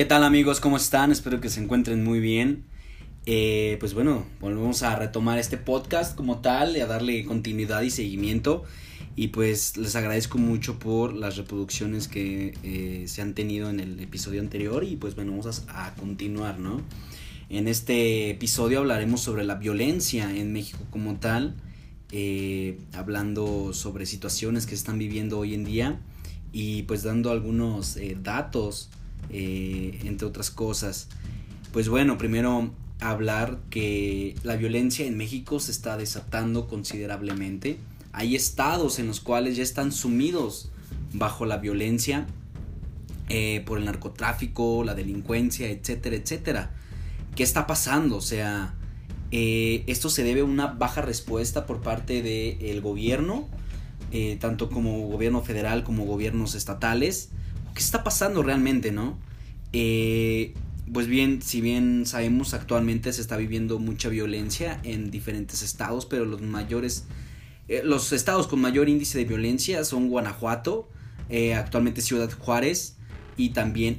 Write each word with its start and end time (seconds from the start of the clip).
¿Qué 0.00 0.06
tal 0.06 0.24
amigos? 0.24 0.60
¿Cómo 0.60 0.78
están? 0.78 1.12
Espero 1.12 1.42
que 1.42 1.50
se 1.50 1.62
encuentren 1.62 2.02
muy 2.02 2.20
bien. 2.20 2.64
Eh, 3.26 3.76
pues 3.80 3.92
bueno, 3.92 4.24
volvemos 4.40 4.82
a 4.82 4.96
retomar 4.96 5.38
este 5.38 5.58
podcast 5.58 6.16
como 6.16 6.38
tal 6.38 6.74
y 6.74 6.80
a 6.80 6.86
darle 6.86 7.22
continuidad 7.26 7.82
y 7.82 7.90
seguimiento. 7.90 8.64
Y 9.14 9.28
pues 9.28 9.76
les 9.76 9.96
agradezco 9.96 10.38
mucho 10.38 10.78
por 10.78 11.12
las 11.12 11.36
reproducciones 11.36 12.08
que 12.08 12.54
eh, 12.62 13.04
se 13.08 13.20
han 13.20 13.34
tenido 13.34 13.68
en 13.68 13.78
el 13.78 14.00
episodio 14.00 14.40
anterior 14.40 14.84
y 14.84 14.96
pues 14.96 15.16
bueno, 15.16 15.32
vamos 15.32 15.64
a, 15.68 15.94
continuar, 15.96 16.58
¿no? 16.58 16.80
En 17.50 17.68
este 17.68 18.30
episodio 18.30 18.78
hablaremos 18.78 19.20
sobre 19.20 19.44
la 19.44 19.56
violencia 19.56 20.34
en 20.34 20.50
México 20.54 20.78
como 20.88 21.16
tal, 21.16 21.56
eh, 22.10 22.78
hablando 22.94 23.74
sobre 23.74 24.06
situaciones 24.06 24.64
que 24.64 24.70
se 24.70 24.76
están 24.76 24.98
viviendo 24.98 25.38
hoy 25.38 25.52
en 25.52 25.64
día 25.64 26.00
y 26.54 26.84
pues 26.84 27.02
dando 27.02 27.30
algunos 27.32 27.98
datos 28.22 28.88
eh, 29.28 30.00
entre 30.04 30.26
otras 30.26 30.50
cosas. 30.50 31.08
Pues 31.72 31.88
bueno, 31.88 32.18
primero 32.18 32.70
hablar 33.00 33.60
que 33.70 34.34
la 34.42 34.56
violencia 34.56 35.06
en 35.06 35.16
México 35.16 35.60
se 35.60 35.70
está 35.70 35.96
desatando 35.96 36.66
considerablemente. 36.66 37.78
Hay 38.12 38.34
estados 38.34 38.98
en 38.98 39.06
los 39.06 39.20
cuales 39.20 39.56
ya 39.56 39.62
están 39.62 39.92
sumidos 39.92 40.70
bajo 41.12 41.46
la 41.46 41.58
violencia 41.58 42.26
eh, 43.28 43.62
por 43.64 43.78
el 43.78 43.84
narcotráfico, 43.84 44.82
la 44.82 44.94
delincuencia, 44.94 45.68
etcétera, 45.70 46.16
etcétera. 46.16 46.70
¿Qué 47.36 47.44
está 47.44 47.68
pasando? 47.68 48.16
O 48.16 48.20
sea, 48.20 48.74
eh, 49.30 49.84
esto 49.86 50.10
se 50.10 50.24
debe 50.24 50.40
a 50.40 50.44
una 50.44 50.66
baja 50.66 51.02
respuesta 51.02 51.66
por 51.66 51.80
parte 51.82 52.22
del 52.22 52.80
gobierno, 52.80 53.48
tanto 54.40 54.70
como 54.70 55.06
gobierno 55.06 55.40
federal 55.40 55.84
como 55.84 56.04
gobiernos 56.04 56.56
estatales, 56.56 57.30
¿Qué 57.74 57.80
está 57.80 58.04
pasando 58.04 58.42
realmente, 58.42 58.92
no? 58.92 59.18
Eh, 59.72 60.54
pues 60.92 61.06
bien, 61.06 61.40
si 61.42 61.60
bien 61.60 62.04
sabemos 62.04 62.52
actualmente 62.52 63.12
se 63.12 63.20
está 63.20 63.36
viviendo 63.36 63.78
mucha 63.78 64.08
violencia 64.08 64.80
en 64.82 65.10
diferentes 65.10 65.62
estados, 65.62 66.04
pero 66.06 66.24
los 66.24 66.42
mayores, 66.42 67.04
eh, 67.68 67.82
los 67.84 68.12
estados 68.12 68.48
con 68.48 68.60
mayor 68.60 68.88
índice 68.88 69.18
de 69.18 69.24
violencia 69.24 69.84
son 69.84 70.08
Guanajuato, 70.08 70.88
eh, 71.28 71.54
actualmente 71.54 72.00
Ciudad 72.00 72.30
Juárez 72.32 72.96
y 73.36 73.50
también 73.50 73.98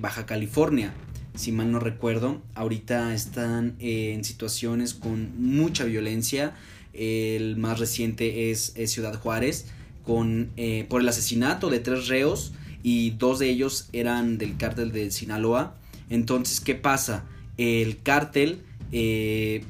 Baja 0.00 0.26
California. 0.26 0.92
Si 1.34 1.52
mal 1.52 1.70
no 1.70 1.78
recuerdo, 1.78 2.42
ahorita 2.54 3.14
están 3.14 3.76
en 3.78 4.22
situaciones 4.24 4.92
con 4.92 5.40
mucha 5.40 5.84
violencia. 5.84 6.54
El 6.92 7.56
más 7.56 7.78
reciente 7.78 8.50
es, 8.50 8.72
es 8.74 8.90
Ciudad 8.90 9.18
Juárez, 9.18 9.66
con, 10.04 10.50
por 10.90 11.00
el 11.00 11.08
asesinato 11.08 11.70
de 11.70 11.78
tres 11.78 12.08
reos 12.08 12.52
y 12.82 13.10
dos 13.10 13.38
de 13.38 13.48
ellos 13.50 13.88
eran 13.92 14.38
del 14.38 14.56
cártel 14.56 14.92
de 14.92 15.10
Sinaloa. 15.10 15.74
Entonces, 16.10 16.60
¿qué 16.60 16.74
pasa? 16.74 17.24
El 17.56 18.02
cártel 18.02 18.62
eh, 18.90 19.64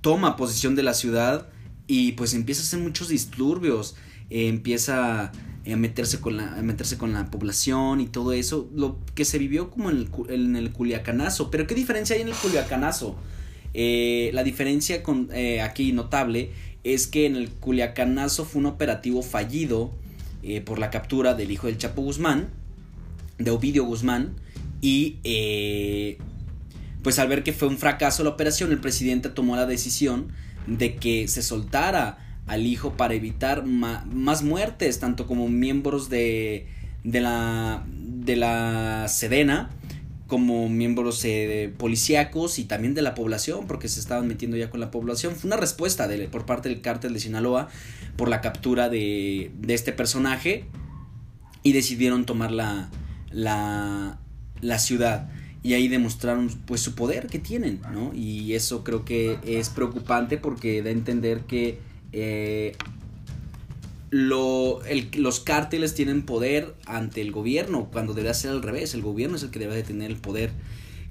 toma 0.00 0.36
posesión 0.36 0.74
de 0.74 0.82
la 0.82 0.94
ciudad 0.94 1.48
y 1.86 2.12
pues 2.12 2.34
empieza 2.34 2.62
a 2.62 2.64
hacer 2.64 2.80
muchos 2.80 3.08
disturbios, 3.08 3.96
eh, 4.30 4.48
empieza 4.48 5.32
a 5.32 5.76
meterse, 5.76 6.20
con 6.20 6.36
la, 6.36 6.50
meterse 6.62 6.96
con 6.96 7.12
la 7.12 7.30
población 7.30 8.00
y 8.00 8.06
todo 8.06 8.32
eso, 8.32 8.68
lo 8.74 8.98
que 9.14 9.24
se 9.24 9.38
vivió 9.38 9.70
como 9.70 9.90
en 9.90 9.96
el, 9.98 10.10
en 10.28 10.56
el 10.56 10.72
Culiacanazo. 10.72 11.50
Pero 11.50 11.66
¿qué 11.66 11.74
diferencia 11.74 12.16
hay 12.16 12.22
en 12.22 12.28
el 12.28 12.34
Culiacanazo? 12.34 13.16
Eh, 13.74 14.30
la 14.32 14.42
diferencia 14.42 15.02
con, 15.02 15.28
aquí 15.62 15.92
notable 15.92 16.50
es 16.82 17.06
que 17.06 17.26
en 17.26 17.36
el 17.36 17.50
Culiacanazo 17.50 18.44
fue 18.44 18.60
un 18.60 18.66
operativo 18.66 19.22
fallido 19.22 19.92
eh, 20.42 20.60
por 20.60 20.78
la 20.78 20.90
captura 20.90 21.34
del 21.34 21.50
hijo 21.50 21.66
del 21.66 21.78
Chapo 21.78 22.02
Guzmán, 22.02 22.48
de 23.38 23.50
Ovidio 23.50 23.84
Guzmán, 23.84 24.34
y 24.80 25.18
eh, 25.24 26.18
pues 27.02 27.18
al 27.18 27.28
ver 27.28 27.42
que 27.42 27.52
fue 27.52 27.68
un 27.68 27.78
fracaso 27.78 28.24
la 28.24 28.30
operación, 28.30 28.72
el 28.72 28.80
presidente 28.80 29.28
tomó 29.28 29.56
la 29.56 29.66
decisión 29.66 30.28
de 30.66 30.96
que 30.96 31.28
se 31.28 31.42
soltara 31.42 32.18
al 32.46 32.66
hijo 32.66 32.94
para 32.96 33.14
evitar 33.14 33.64
más 33.64 34.42
muertes, 34.42 34.98
tanto 34.98 35.26
como 35.26 35.48
miembros 35.48 36.10
de, 36.10 36.66
de, 37.04 37.20
la, 37.20 37.84
de 37.86 38.36
la 38.36 39.06
Sedena, 39.08 39.70
como 40.30 40.70
miembros 40.70 41.22
eh, 41.26 41.70
policíacos 41.76 42.58
y 42.58 42.64
también 42.64 42.94
de 42.94 43.02
la 43.02 43.14
población, 43.14 43.66
porque 43.66 43.88
se 43.88 44.00
estaban 44.00 44.26
metiendo 44.26 44.56
ya 44.56 44.70
con 44.70 44.80
la 44.80 44.90
población. 44.90 45.34
Fue 45.34 45.48
una 45.48 45.58
respuesta 45.58 46.08
por 46.30 46.46
parte 46.46 46.70
del 46.70 46.80
cártel 46.80 47.12
de 47.12 47.20
Sinaloa 47.20 47.68
por 48.16 48.30
la 48.30 48.40
captura 48.40 48.88
de, 48.88 49.50
de 49.58 49.74
este 49.74 49.92
personaje 49.92 50.64
y 51.62 51.72
decidieron 51.72 52.24
tomar 52.24 52.52
la, 52.52 52.90
la, 53.30 54.18
la 54.62 54.78
ciudad 54.78 55.28
y 55.62 55.74
ahí 55.74 55.88
demostraron 55.88 56.48
pues 56.64 56.80
su 56.80 56.94
poder 56.94 57.26
que 57.26 57.38
tienen, 57.38 57.80
¿no? 57.92 58.12
Y 58.14 58.54
eso 58.54 58.82
creo 58.82 59.04
que 59.04 59.38
es 59.44 59.68
preocupante 59.68 60.38
porque 60.38 60.82
da 60.82 60.88
a 60.88 60.92
entender 60.92 61.40
que 61.40 61.80
eh, 62.12 62.76
lo, 64.10 64.80
los 65.14 65.40
cárteles 65.40 65.94
tienen 65.94 66.22
poder 66.22 66.74
ante 66.84 67.20
el 67.20 67.30
gobierno, 67.30 67.88
cuando 67.92 68.12
debería 68.12 68.34
ser 68.34 68.50
al 68.50 68.62
revés, 68.62 68.94
el 68.94 69.02
gobierno 69.02 69.36
es 69.36 69.44
el 69.44 69.50
que 69.50 69.60
debe 69.60 69.76
de 69.76 69.84
tener 69.84 70.10
el 70.10 70.16
poder. 70.16 70.50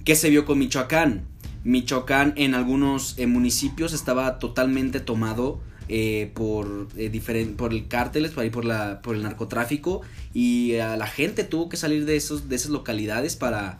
¿Qué 0.03 0.15
se 0.15 0.29
vio 0.29 0.45
con 0.45 0.59
Michoacán? 0.59 1.23
Michoacán 1.63 2.33
en 2.35 2.55
algunos 2.55 3.17
eh, 3.17 3.27
municipios 3.27 3.93
estaba 3.93 4.39
totalmente 4.39 4.99
tomado 4.99 5.61
eh, 5.87 6.31
por, 6.33 6.87
eh, 6.97 7.53
por 7.57 7.73
el 7.73 7.87
cárteles, 7.87 8.31
por, 8.31 8.43
ahí 8.43 8.49
por, 8.49 8.65
la, 8.65 9.01
por 9.01 9.15
el 9.15 9.23
narcotráfico 9.23 10.01
y 10.33 10.73
la 10.73 11.07
gente 11.07 11.43
tuvo 11.43 11.67
que 11.67 11.77
salir 11.77 12.05
de, 12.05 12.15
esos, 12.15 12.47
de 12.47 12.55
esas 12.55 12.69
localidades 12.69 13.35
para, 13.35 13.79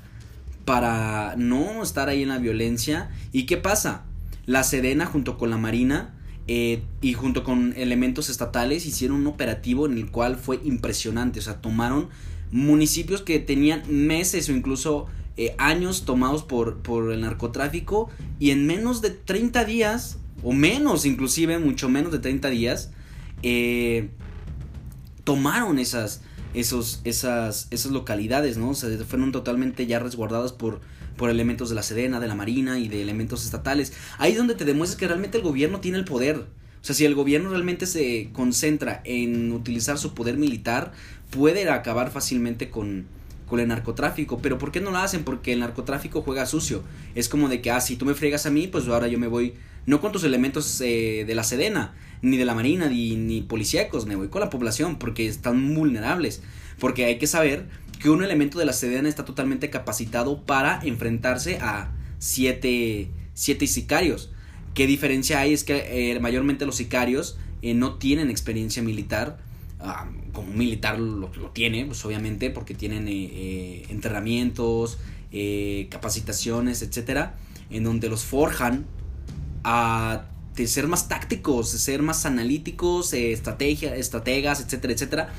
para 0.66 1.36
no 1.38 1.84
estar 1.84 2.10
ahí 2.10 2.24
en 2.24 2.30
la 2.30 2.40
violencia. 2.40 3.12
¿Y 3.32 3.46
qué 3.46 3.58
pasa? 3.58 4.04
La 4.46 4.64
Sedena 4.64 5.06
junto 5.06 5.38
con 5.38 5.52
la 5.52 5.58
Marina 5.58 6.19
eh, 6.52 6.82
y 7.00 7.14
junto 7.14 7.44
con 7.44 7.76
elementos 7.78 8.28
estatales 8.28 8.88
hicieron 8.88 9.18
un 9.18 9.28
operativo 9.28 9.86
en 9.86 10.00
el 10.00 10.10
cual 10.10 10.36
fue 10.36 10.60
impresionante. 10.64 11.38
O 11.38 11.44
sea, 11.44 11.62
tomaron 11.62 12.10
municipios 12.52 13.22
que 13.22 13.38
tenían 13.38 13.84
meses 13.88 14.50
o 14.50 14.54
incluso 14.54 15.06
eh, 15.38 15.54
años 15.60 16.06
tomados 16.06 16.42
por, 16.42 16.78
por 16.78 17.12
el 17.12 17.22
narcotráfico 17.22 18.10
y 18.40 18.50
en 18.50 18.66
menos 18.66 19.04
de 19.04 19.12
30 19.12 19.64
días, 19.64 20.18
o 20.42 20.52
menos 20.52 21.06
inclusive, 21.06 21.60
mucho 21.60 21.88
menos 21.88 22.12
de 22.12 22.18
30 22.18 22.50
días, 22.50 22.90
eh, 23.44 24.10
tomaron 25.26 25.78
esas, 25.78 26.24
esos, 26.56 27.02
esas, 27.04 27.68
esas 27.70 27.92
localidades, 27.92 28.58
¿no? 28.58 28.72
O 28.72 28.74
sea, 28.74 28.90
fueron 29.06 29.32
totalmente 29.32 29.86
ya 29.86 30.00
resguardadas 30.00 30.52
por, 30.52 30.82
por 31.20 31.30
elementos 31.30 31.68
de 31.68 31.76
la 31.76 31.84
Sedena, 31.84 32.22
de 32.22 32.28
la 32.30 32.34
Marina 32.34 32.80
y 32.80 32.88
de 32.88 33.02
elementos 33.02 33.44
estatales. 33.44 33.92
Ahí 34.18 34.32
es 34.32 34.38
donde 34.38 34.56
te 34.56 34.64
demuestras 34.64 34.98
que 34.98 35.06
realmente 35.06 35.38
el 35.38 35.44
gobierno 35.44 35.82
tiene 35.82 35.98
el 35.98 36.06
poder. 36.06 36.38
O 36.38 36.46
sea, 36.82 36.96
si 36.96 37.04
el 37.04 37.14
gobierno 37.14 37.50
realmente 37.50 37.86
se 37.88 38.30
concentra 38.32 39.02
en 39.04 39.52
utilizar 39.52 39.98
su 39.98 40.14
poder 40.14 40.38
militar, 40.38 40.94
puede 41.30 41.70
acabar 41.70 42.10
fácilmente 42.10 42.70
con, 42.70 43.06
con 43.48 43.60
el 43.60 43.68
narcotráfico. 43.68 44.40
Pero 44.42 44.58
¿por 44.58 44.72
qué 44.72 44.80
no 44.80 44.92
lo 44.92 44.98
hacen? 44.98 45.26
Porque 45.26 45.52
el 45.52 45.60
narcotráfico 45.60 46.22
juega 46.22 46.46
sucio. 46.46 46.84
Es 47.16 47.28
como 47.28 47.50
de 47.50 47.60
que, 47.62 47.70
ah, 47.70 47.82
si 47.82 47.98
tú 47.98 48.06
me 48.06 48.14
fregas 48.14 48.46
a 48.46 48.50
mí, 48.50 48.68
pues 48.68 48.88
ahora 48.88 49.10
yo 49.10 49.20
me 49.20 49.28
voy, 49.28 49.56
no 49.86 50.00
con 50.00 50.14
tus 50.14 50.24
elementos 50.24 50.80
eh, 50.80 51.26
de 51.28 51.36
la 51.36 51.44
Sedena, 51.44 51.96
ni 52.22 52.38
de 52.38 52.46
la 52.46 52.56
Marina, 52.56 52.88
ni, 52.88 53.18
ni 53.18 53.42
policíacos, 53.42 54.06
me 54.06 54.16
voy 54.16 54.30
con 54.30 54.40
la 54.40 54.50
población, 54.50 54.98
porque 54.98 55.28
están 55.28 55.76
vulnerables. 55.76 56.42
Porque 56.80 57.04
hay 57.04 57.18
que 57.18 57.28
saber 57.28 57.66
que 58.00 58.10
un 58.10 58.24
elemento 58.24 58.58
de 58.58 58.66
la 58.66 58.74
Sedena 58.74 59.10
está 59.10 59.26
totalmente 59.26 59.70
capacitado 59.70 60.42
para 60.44 60.80
enfrentarse 60.84 61.58
a 61.62 61.92
siete, 62.18 63.10
siete 63.34 63.68
sicarios. 63.68 64.32
¿Qué 64.74 64.88
diferencia 64.88 65.42
hay? 65.42 65.54
Es 65.54 65.66
que 65.66 66.14
eh, 66.14 66.20
mayormente 66.20 66.66
los 66.66 66.78
sicarios 66.78 67.38
eh, 67.62 67.74
no 67.74 67.96
tienen 67.96 68.30
experiencia 68.30 68.82
militar. 68.82 69.38
Ah, 69.82 70.10
como 70.34 70.52
un 70.52 70.58
militar 70.58 71.00
lo, 71.00 71.30
tiene, 71.54 71.86
pues 71.86 72.04
obviamente, 72.06 72.50
porque 72.50 72.74
tienen 72.74 73.08
eh, 73.08 73.86
entrenamientos, 73.90 74.98
capacitaciones, 75.90 76.82
etcétera, 76.82 77.38
en 77.70 77.84
donde 77.84 78.10
los 78.10 78.24
forjan 78.24 78.86
a 79.64 80.26
ser 80.56 80.88
más 80.88 81.08
tácticos, 81.08 81.70
ser 81.70 82.02
más 82.02 82.26
analíticos, 82.26 83.14
estrategia, 83.14 83.96
estrategas, 83.96 84.62
etcétera, 84.62 84.94
etcétera. 84.94 85.30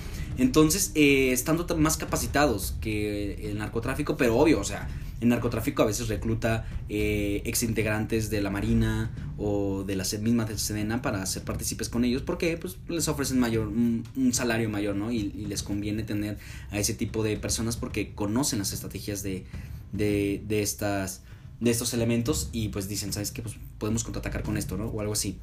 Entonces, 0.40 0.90
eh, 0.94 1.32
estando 1.32 1.66
más 1.76 1.98
capacitados 1.98 2.74
que 2.80 3.50
el 3.50 3.58
narcotráfico, 3.58 4.16
pero 4.16 4.38
obvio, 4.38 4.58
o 4.58 4.64
sea, 4.64 4.88
el 5.20 5.28
narcotráfico 5.28 5.82
a 5.82 5.84
veces 5.84 6.08
recluta 6.08 6.66
eh, 6.88 7.42
exintegrantes 7.44 8.30
de 8.30 8.40
la 8.40 8.48
Marina 8.48 9.10
o 9.36 9.84
de 9.84 9.96
la 9.96 10.04
misma 10.18 10.46
de 10.46 10.56
Sedena 10.56 11.02
para 11.02 11.26
ser 11.26 11.42
partícipes 11.42 11.90
con 11.90 12.06
ellos 12.06 12.22
porque 12.22 12.56
pues, 12.56 12.78
les 12.88 13.06
ofrecen 13.08 13.38
mayor, 13.38 13.68
un, 13.68 14.02
salario 14.32 14.70
mayor, 14.70 14.96
¿no? 14.96 15.12
Y, 15.12 15.24
les 15.30 15.62
conviene 15.62 16.04
tener 16.04 16.38
a 16.70 16.78
ese 16.78 16.94
tipo 16.94 17.22
de 17.22 17.36
personas 17.36 17.76
porque 17.76 18.14
conocen 18.14 18.60
las 18.60 18.72
estrategias 18.72 19.22
de, 19.22 19.44
de, 19.92 20.42
de 20.48 20.62
estas 20.62 21.20
de 21.60 21.70
estos 21.70 21.92
elementos 21.92 22.48
y 22.52 22.68
pues 22.68 22.88
dicen, 22.88 23.12
¿sabes 23.12 23.30
qué? 23.30 23.42
Pues 23.42 23.56
podemos 23.76 24.04
contraatacar 24.04 24.42
con 24.42 24.56
esto, 24.56 24.78
¿no? 24.78 24.86
O 24.86 25.02
algo 25.02 25.12
así. 25.12 25.36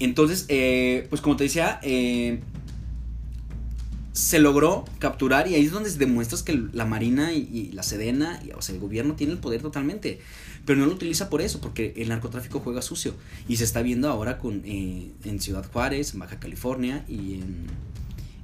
Entonces, 0.00 0.44
eh, 0.48 1.06
pues 1.08 1.22
como 1.22 1.36
te 1.36 1.44
decía, 1.44 1.80
se 4.18 4.40
logró 4.40 4.84
capturar 4.98 5.46
y 5.46 5.54
ahí 5.54 5.64
es 5.64 5.70
donde 5.70 5.88
demuestras 5.92 6.42
que 6.42 6.60
la 6.72 6.84
Marina 6.84 7.32
y, 7.32 7.70
la 7.72 7.84
Sedena, 7.84 8.42
o 8.56 8.60
sea, 8.60 8.74
el 8.74 8.80
gobierno 8.80 9.14
tiene 9.14 9.34
el 9.34 9.38
poder 9.38 9.62
totalmente, 9.62 10.18
pero 10.64 10.80
no 10.80 10.86
lo 10.86 10.92
utiliza 10.92 11.30
por 11.30 11.40
eso, 11.40 11.60
porque 11.60 11.94
el 11.96 12.08
narcotráfico 12.08 12.58
juega 12.58 12.82
sucio 12.82 13.14
y 13.46 13.58
se 13.58 13.64
está 13.64 13.80
viendo 13.80 14.10
ahora 14.10 14.38
con 14.38 14.62
eh, 14.64 15.12
en 15.22 15.40
Ciudad 15.40 15.64
Juárez, 15.72 16.14
en 16.14 16.18
Baja 16.18 16.40
California 16.40 17.04
y 17.08 17.34
en 17.34 17.66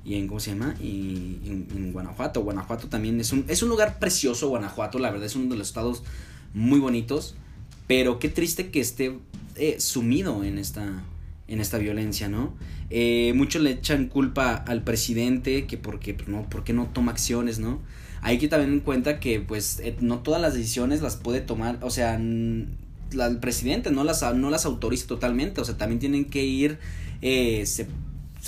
y 0.04 0.14
en 0.14 0.28
cómo 0.28 0.38
se 0.38 0.50
llama 0.50 0.76
y 0.80 1.38
en, 1.44 1.92
Guanajuato. 1.92 2.42
Guanajuato 2.42 2.88
también 2.88 3.18
es 3.18 3.32
un 3.32 3.44
es 3.48 3.60
un 3.64 3.68
lugar 3.68 3.98
precioso, 3.98 4.50
Guanajuato, 4.50 5.00
la 5.00 5.10
verdad 5.10 5.26
es 5.26 5.34
uno 5.34 5.50
de 5.50 5.56
los 5.56 5.66
estados 5.66 6.04
muy 6.52 6.78
bonitos, 6.78 7.34
pero 7.88 8.20
qué 8.20 8.28
triste 8.28 8.70
que 8.70 8.78
esté 8.78 9.18
eh, 9.56 9.80
sumido 9.80 10.44
en 10.44 10.58
esta 10.58 11.02
en 11.48 11.60
esta 11.60 11.78
violencia, 11.78 12.28
¿no? 12.28 12.54
Eh, 12.90 13.32
muchos 13.34 13.62
le 13.62 13.70
echan 13.70 14.08
culpa 14.08 14.54
al 14.54 14.82
presidente 14.82 15.66
que 15.66 15.76
porque 15.76 16.14
pues, 16.14 16.28
no, 16.28 16.46
porque 16.48 16.72
no 16.72 16.86
toma 16.86 17.12
acciones, 17.12 17.58
¿no? 17.58 17.80
Hay 18.22 18.38
que 18.38 18.48
también 18.48 18.72
en 18.72 18.80
cuenta 18.80 19.20
que 19.20 19.40
pues 19.40 19.80
eh, 19.80 19.96
no 20.00 20.20
todas 20.20 20.40
las 20.40 20.54
decisiones 20.54 21.02
las 21.02 21.16
puede 21.16 21.40
tomar, 21.40 21.78
o 21.82 21.90
sea, 21.90 22.14
el 22.14 23.38
presidente 23.40 23.90
no 23.90 24.04
las, 24.04 24.22
no 24.34 24.50
las 24.50 24.64
autoriza 24.64 25.06
totalmente, 25.06 25.60
o 25.60 25.64
sea, 25.64 25.76
también 25.76 25.98
tienen 25.98 26.24
que 26.24 26.44
ir, 26.44 26.78
eh, 27.20 27.64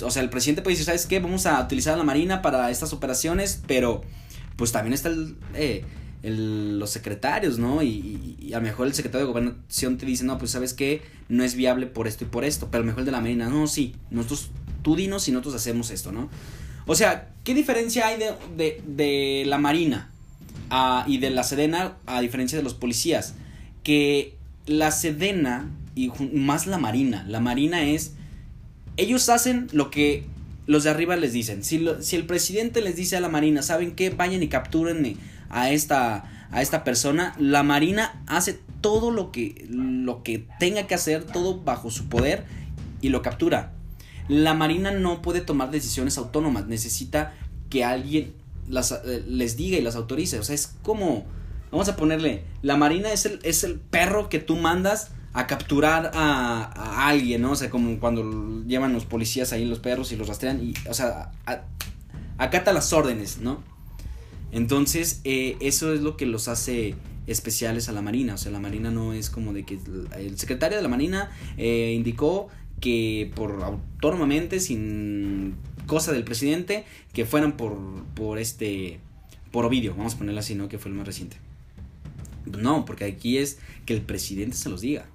o 0.01 0.11
sea, 0.11 0.23
el 0.23 0.29
presidente 0.29 0.61
puede 0.61 0.73
decir, 0.73 0.85
¿sabes 0.85 1.05
qué? 1.05 1.19
Vamos 1.19 1.45
a 1.45 1.61
utilizar 1.61 1.93
a 1.93 1.97
la 1.97 2.03
Marina 2.03 2.41
para 2.41 2.71
estas 2.71 2.93
operaciones, 2.93 3.61
pero 3.67 4.01
pues 4.55 4.71
también 4.71 4.93
está 4.93 5.09
el, 5.09 5.35
eh, 5.53 5.83
los 6.23 6.89
secretarios, 6.89 7.59
¿no? 7.59 7.83
Y, 7.83 8.51
a 8.53 8.57
lo 8.57 8.63
mejor 8.63 8.87
el 8.87 8.93
secretario 8.93 9.27
de 9.27 9.31
gobernación 9.31 9.97
te 9.97 10.05
dice, 10.05 10.23
no, 10.23 10.37
pues 10.37 10.51
sabes 10.51 10.73
qué, 10.73 11.01
no 11.29 11.43
es 11.43 11.55
viable 11.55 11.85
por 11.85 12.07
esto 12.07 12.23
y 12.23 12.27
por 12.27 12.43
esto, 12.43 12.69
pero 12.71 12.81
a 12.81 12.85
lo 12.85 12.87
mejor 12.87 13.01
el 13.01 13.05
de 13.05 13.11
la 13.11 13.21
Marina, 13.21 13.49
no, 13.49 13.67
sí, 13.67 13.95
nosotros, 14.09 14.49
tú 14.81 14.95
dinos 14.95 15.27
y 15.27 15.31
nosotros 15.31 15.55
hacemos 15.55 15.91
esto, 15.91 16.11
¿no? 16.11 16.29
O 16.85 16.95
sea, 16.95 17.29
¿qué 17.43 17.53
diferencia 17.53 18.07
hay 18.07 18.19
de, 18.55 18.81
de, 18.87 19.43
la 19.45 19.57
Marina 19.57 20.09
y 21.05 21.17
de 21.17 21.29
la 21.29 21.43
Sedena 21.43 21.97
a 22.05 22.21
diferencia 22.21 22.57
de 22.57 22.63
los 22.63 22.73
policías? 22.73 23.35
Que 23.83 24.35
la 24.65 24.91
Sedena 24.91 25.69
y 25.95 26.11
más 26.33 26.65
la 26.65 26.77
Marina, 26.77 27.25
la 27.27 27.41
Marina 27.41 27.83
es, 27.83 28.13
ellos 28.95 29.27
hacen 29.27 29.67
lo 29.73 29.91
que 29.91 30.25
los 30.65 30.83
de 30.85 30.89
arriba 30.89 31.15
les 31.15 31.33
dicen. 31.33 31.63
Si, 31.63 31.85
si 32.01 32.15
el 32.15 32.25
presidente 32.25 32.81
les 32.81 32.95
dice 32.95 33.17
a 33.17 33.21
la 33.21 33.29
Marina, 33.29 33.61
¿saben 33.61 33.91
qué? 33.91 34.09
Vayan 34.09 34.43
y 34.43 34.47
capturen 34.47 35.17
a 35.49 35.71
esta, 35.71 36.47
a 36.51 36.61
esta 36.61 36.83
persona, 36.83 37.35
la 37.37 37.63
Marina 37.63 38.23
hace 38.27 38.59
todo 38.81 39.11
lo 39.11 39.31
que, 39.31 39.65
lo 39.69 40.23
que 40.23 40.47
tenga 40.59 40.87
que 40.87 40.95
hacer, 40.95 41.23
todo 41.23 41.61
bajo 41.61 41.91
su 41.91 42.09
poder 42.09 42.45
y 43.01 43.09
lo 43.09 43.21
captura. 43.21 43.73
La 44.27 44.53
Marina 44.53 44.91
no 44.91 45.21
puede 45.21 45.41
tomar 45.41 45.71
decisiones 45.71 46.17
autónomas, 46.17 46.67
necesita 46.67 47.33
que 47.69 47.83
alguien 47.83 48.33
las, 48.67 48.91
eh, 48.91 49.23
les 49.27 49.57
diga 49.57 49.77
y 49.77 49.81
las 49.81 49.95
autorice. 49.95 50.39
O 50.39 50.43
sea, 50.43 50.55
es 50.55 50.75
como, 50.83 51.25
vamos 51.71 51.87
a 51.89 51.95
ponerle, 51.95 52.43
la 52.61 52.77
Marina 52.77 53.11
es 53.11 53.25
el, 53.25 53.39
es 53.43 53.63
el 53.63 53.79
perro 53.79 54.29
que 54.29 54.39
tú 54.39 54.55
mandas 54.55 55.11
a 55.33 55.45
capturar 55.47 56.11
a, 56.13 57.07
alguien, 57.07 57.43
¿no? 57.43 57.51
O 57.51 57.55
sea, 57.55 57.69
como 57.69 57.99
cuando 57.99 58.63
llevan 58.65 58.93
los 58.93 59.05
policías 59.05 59.53
ahí 59.53 59.65
los 59.65 59.79
perros 59.79 60.11
y 60.11 60.15
los 60.15 60.27
rastrean 60.27 60.63
y, 60.63 60.73
o 60.89 60.93
sea, 60.93 61.31
acata 62.37 62.73
las 62.73 62.91
órdenes, 62.91 63.37
¿no? 63.37 63.61
Entonces, 64.51 65.21
eh, 65.23 65.57
eso 65.59 65.93
es 65.93 66.01
lo 66.01 66.17
que 66.17 66.25
los 66.25 66.47
hace 66.47 66.95
especiales 67.27 67.89
a 67.89 67.91
la 67.91 68.01
Marina. 68.01 68.35
O 68.35 68.37
sea, 68.37 68.51
la 68.51 68.59
Marina 68.59 68.89
no 68.89 69.13
es 69.13 69.29
como 69.29 69.53
de 69.53 69.65
que 69.65 69.79
el 70.17 70.37
secretario 70.37 70.77
de 70.77 70.83
la 70.83 70.89
Marina 70.89 71.29
eh, 71.57 71.93
indicó 71.95 72.47
que 72.79 73.31
por 73.35 73.63
autónomamente, 73.63 74.59
sin 74.59 75.55
cosa 75.85 76.11
del 76.11 76.23
presidente, 76.23 76.85
que 77.13 77.25
fueran 77.25 77.57
por, 77.57 77.77
por 78.15 78.39
este, 78.39 78.99
por 79.51 79.65
Ovidio, 79.65 79.95
vamos 79.95 80.15
a 80.15 80.17
ponerlo 80.17 80.39
así, 80.39 80.55
¿no? 80.55 80.69
Que 80.69 80.77
fue 80.77 80.91
el 80.91 80.97
más 80.97 81.05
reciente. 81.05 81.37
No, 82.45 82.85
porque 82.85 83.05
aquí 83.05 83.37
es 83.37 83.59
que 83.85 83.93
el 83.93 84.01
presidente 84.01 84.55
se 84.55 84.69
los 84.69 84.81
diga. 84.81 85.05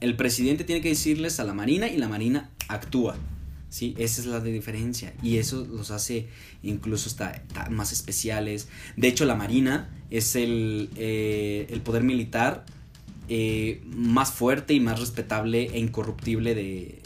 El 0.00 0.16
presidente 0.16 0.64
tiene 0.64 0.80
que 0.80 0.88
decirles 0.88 1.38
a 1.38 1.44
la 1.44 1.54
Marina 1.54 1.88
y 1.88 1.98
la 1.98 2.08
Marina 2.08 2.50
actúa. 2.68 3.16
¿Sí? 3.74 3.92
Esa 3.98 4.20
es 4.20 4.28
la 4.28 4.38
diferencia 4.38 5.14
y 5.20 5.38
eso 5.38 5.66
los 5.68 5.90
hace 5.90 6.28
incluso 6.62 7.10
más 7.70 7.90
especiales. 7.90 8.68
De 8.96 9.08
hecho, 9.08 9.24
la 9.24 9.34
Marina 9.34 9.90
es 10.10 10.36
el, 10.36 10.90
eh, 10.94 11.66
el 11.70 11.80
poder 11.80 12.04
militar 12.04 12.66
eh, 13.28 13.82
más 13.86 14.30
fuerte 14.30 14.74
y 14.74 14.80
más 14.80 15.00
respetable 15.00 15.70
e 15.72 15.80
incorruptible 15.80 16.54
de, 16.54 17.02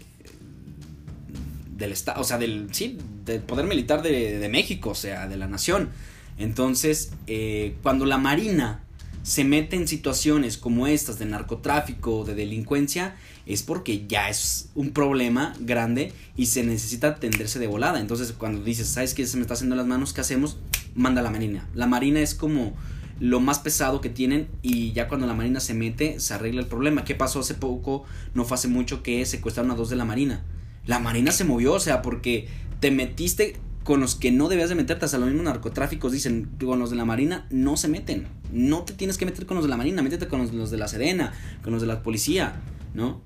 del 1.75 1.93
Estado, 1.93 2.21
o 2.21 2.25
sea, 2.25 2.37
del, 2.37 2.69
sí, 2.73 2.99
del 3.25 3.41
poder 3.41 3.67
militar 3.67 4.03
de, 4.03 4.39
de, 4.39 4.49
México, 4.51 4.91
o 4.91 4.95
sea, 4.95 5.27
de 5.27 5.39
la 5.39 5.49
nación. 5.49 5.89
Entonces, 6.37 7.13
eh, 7.27 7.77
cuando 7.83 8.05
la 8.05 8.19
Marina 8.19 8.85
se 9.23 9.45
mete 9.45 9.77
en 9.77 9.89
situaciones 9.89 10.59
como 10.59 10.87
estas 10.87 11.19
de 11.19 11.27
narcotráfico 11.27 12.19
o 12.19 12.25
de 12.25 12.35
delincuencia, 12.35 13.17
es 13.47 13.63
porque 13.63 14.07
ya 14.07 14.29
es 14.29 14.69
un 14.75 14.91
problema 14.91 15.55
grande 15.61 16.13
y 16.37 16.47
se 16.47 16.63
necesita 16.63 17.09
atenderse 17.09 17.59
de 17.59 17.67
volada. 17.67 18.01
Entonces, 18.01 18.33
cuando 18.33 18.63
dices, 18.63 18.89
¿sabes 18.89 19.15
qué? 19.15 19.27
Se 19.27 19.37
me 19.37 19.43
está 19.43 19.55
haciendo 19.55 19.77
las 19.77 19.87
manos, 19.87 20.13
¿qué 20.13 20.21
hacemos? 20.21 20.59
Manda 20.95 21.21
a 21.21 21.25
la 21.25 21.31
Marina. 21.31 21.67
La 21.75 21.87
Marina 21.87 22.21
es 22.21 22.35
como 22.35 22.75
lo 23.21 23.41
más 23.41 23.59
pesado 23.59 24.01
que 24.01 24.11
tienen 24.11 24.49
y 24.63 24.93
ya 24.93 25.09
cuando 25.09 25.27
la 25.27 25.35
Marina 25.35 25.61
se 25.61 25.75
mete, 25.75 26.21
se 26.21 26.35
arregla 26.35 26.61
el 26.61 26.67
problema. 26.67 27.05
¿Qué 27.05 27.15
pasó 27.15 27.41
hace 27.41 27.55
poco? 27.55 28.05
No 28.35 28.45
fue 28.45 28.57
hace 28.57 28.69
mucho 28.69 29.03
que 29.03 29.25
secuestraron 29.27 29.71
a 29.71 29.75
dos 29.75 29.91
de 29.91 29.97
la 29.97 30.05
Marina. 30.05 30.45
La 30.87 30.99
Marina 30.99 31.33
se 31.33 31.45
movió, 31.45 31.75
o 31.75 31.81
sea, 31.81 32.03
porque 32.03 32.49
te 32.81 32.91
metiste 32.91 33.57
con 33.83 34.01
los 34.01 34.15
que 34.15 34.31
no 34.31 34.49
debías 34.49 34.69
de 34.69 34.75
meterte. 34.75 35.07
Hasta 35.07 35.19
los 35.19 35.29
mismos 35.29 35.45
narcotráficos 35.45 36.13
dicen, 36.13 36.51
con 36.63 36.79
los 36.79 36.91
de 36.91 36.97
la 36.97 37.05
Marina 37.05 37.47
no 37.51 37.77
se 37.77 37.89
meten. 37.89 38.27
No 38.53 38.83
te 38.83 38.95
tienes 38.95 39.19
que 39.19 39.27
meter 39.27 39.47
con 39.47 39.57
los 39.57 39.65
de 39.65 39.71
la 39.71 39.77
Marina, 39.77 40.03
métete 40.03 40.29
con 40.29 40.41
los, 40.41 40.71
de 40.71 40.79
la 40.79 40.89
Sedena, 40.89 41.33
con 41.63 41.73
los 41.73 41.83
de 41.83 41.89
la 41.89 42.03
policía, 42.03 42.61
¿no? 42.95 43.23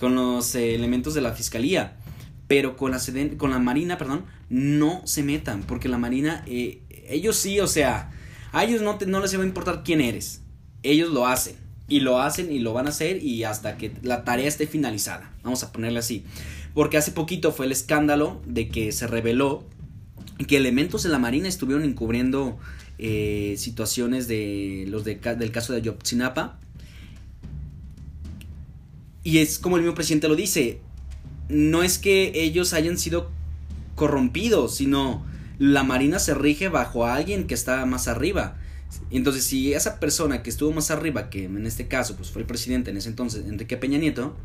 con 0.00 0.14
los 0.14 0.54
eh, 0.54 0.74
elementos 0.74 1.14
de 1.14 1.20
la 1.20 1.32
fiscalía. 1.32 1.96
Pero 2.46 2.76
con 2.76 2.90
la, 2.90 3.00
con 3.38 3.50
la 3.50 3.58
Marina, 3.58 3.96
perdón, 3.96 4.24
no 4.50 5.02
se 5.06 5.22
metan. 5.22 5.62
Porque 5.62 5.88
la 5.88 5.98
Marina, 5.98 6.44
eh, 6.46 6.82
ellos 7.08 7.36
sí, 7.36 7.58
o 7.60 7.66
sea, 7.66 8.12
a 8.52 8.64
ellos 8.64 8.82
no, 8.82 8.98
no 9.06 9.20
les 9.20 9.36
va 9.36 9.42
a 9.42 9.46
importar 9.46 9.82
quién 9.82 10.00
eres. 10.00 10.42
Ellos 10.82 11.10
lo 11.10 11.26
hacen. 11.26 11.56
Y 11.88 12.00
lo 12.00 12.20
hacen 12.20 12.50
y 12.50 12.60
lo 12.60 12.72
van 12.72 12.86
a 12.86 12.90
hacer 12.90 13.22
y 13.22 13.44
hasta 13.44 13.76
que 13.76 13.92
la 14.02 14.24
tarea 14.24 14.48
esté 14.48 14.66
finalizada. 14.66 15.30
Vamos 15.42 15.62
a 15.62 15.72
ponerle 15.72 15.98
así. 15.98 16.24
Porque 16.72 16.96
hace 16.96 17.12
poquito 17.12 17.52
fue 17.52 17.66
el 17.66 17.72
escándalo 17.72 18.40
de 18.46 18.68
que 18.68 18.90
se 18.92 19.06
reveló 19.06 19.64
que 20.46 20.56
elementos 20.56 21.02
de 21.02 21.08
la 21.08 21.18
Marina 21.18 21.48
estuvieron 21.48 21.84
encubriendo 21.84 22.58
eh, 22.98 23.54
situaciones 23.58 24.28
de 24.28 24.86
los 24.88 25.04
del 25.04 25.50
caso 25.50 25.72
de 25.72 25.80
Ayotzinapa 25.80 26.58
y 29.24 29.38
es 29.38 29.58
como 29.58 29.76
el 29.76 29.82
mismo 29.82 29.94
presidente 29.94 30.28
lo 30.28 30.36
dice, 30.36 30.80
no 31.48 31.82
es 31.82 31.98
que 31.98 32.32
ellos 32.34 32.74
hayan 32.74 32.98
sido 32.98 33.30
corrompidos, 33.94 34.76
sino 34.76 35.24
la 35.58 35.82
Marina 35.82 36.18
se 36.18 36.34
rige 36.34 36.68
bajo 36.68 37.06
a 37.06 37.14
alguien 37.14 37.46
que 37.46 37.54
está 37.54 37.86
más 37.86 38.06
arriba. 38.06 38.58
Entonces, 39.10 39.44
si 39.44 39.72
esa 39.72 39.98
persona 39.98 40.42
que 40.42 40.50
estuvo 40.50 40.72
más 40.72 40.90
arriba, 40.90 41.30
que 41.30 41.44
en 41.44 41.66
este 41.66 41.88
caso 41.88 42.16
pues 42.16 42.30
fue 42.30 42.42
el 42.42 42.46
presidente 42.46 42.90
en 42.90 42.98
ese 42.98 43.08
entonces, 43.08 43.46
Enrique 43.46 43.78
Peña 43.78 43.98
Nieto, 43.98 44.36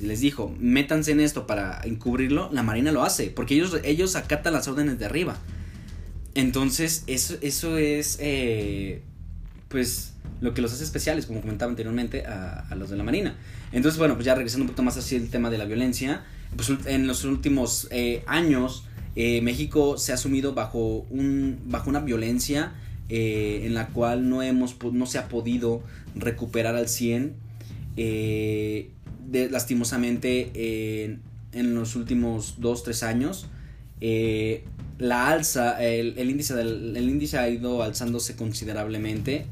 les 0.00 0.20
dijo, 0.20 0.54
métanse 0.58 1.12
en 1.12 1.20
esto 1.20 1.46
para 1.46 1.80
encubrirlo, 1.84 2.50
la 2.52 2.62
Marina 2.62 2.92
lo 2.92 3.02
hace, 3.04 3.30
porque 3.30 3.54
ellos, 3.54 3.78
ellos 3.84 4.16
acatan 4.16 4.52
las 4.52 4.68
órdenes 4.68 4.98
de 4.98 5.06
arriba. 5.06 5.38
Entonces, 6.34 7.04
eso, 7.06 7.36
eso 7.40 7.78
es, 7.78 8.18
eh, 8.20 9.02
pues, 9.68 10.14
lo 10.40 10.54
que 10.54 10.62
los 10.62 10.72
hace 10.72 10.84
especiales, 10.84 11.26
como 11.26 11.40
comentaba 11.40 11.70
anteriormente, 11.70 12.24
a, 12.26 12.74
los 12.76 12.90
de 12.90 12.96
la 12.96 13.04
Marina. 13.04 13.36
Entonces, 13.72 13.98
bueno, 13.98 14.14
pues 14.14 14.26
ya 14.26 14.34
regresando 14.34 14.64
un 14.64 14.68
poquito 14.68 14.82
más 14.82 14.96
así 14.96 15.16
el 15.16 15.30
tema 15.30 15.50
de 15.50 15.58
la 15.58 15.64
violencia, 15.64 16.22
pues 16.54 16.70
en 16.86 17.06
los 17.06 17.24
últimos 17.24 17.88
eh, 17.90 18.22
años 18.26 18.84
eh, 19.16 19.40
México 19.42 19.96
se 19.96 20.12
ha 20.12 20.16
sumido 20.16 20.54
bajo, 20.54 21.06
un, 21.10 21.58
bajo 21.66 21.88
una 21.88 22.00
violencia 22.00 22.72
eh, 23.08 23.62
en 23.64 23.74
la 23.74 23.88
cual 23.88 24.28
no, 24.28 24.42
hemos, 24.42 24.76
no 24.92 25.06
se 25.06 25.18
ha 25.18 25.28
podido 25.28 25.82
recuperar 26.14 26.76
al 26.76 26.88
100. 26.88 27.34
De, 29.26 29.50
lastimosamente 29.50 30.50
en 31.52 31.74
los 31.74 31.96
últimos 31.96 32.60
2-3 32.60 33.02
años 33.02 33.46
la 34.98 35.28
alza, 35.28 35.82
el, 35.84 36.18
el 36.18 36.30
índice 36.30 36.54
del, 36.54 36.96
el 36.96 37.08
índice 37.08 37.38
ha 37.38 37.48
ido 37.48 37.82
alzándose 37.82 38.36
considerablemente 38.36 39.46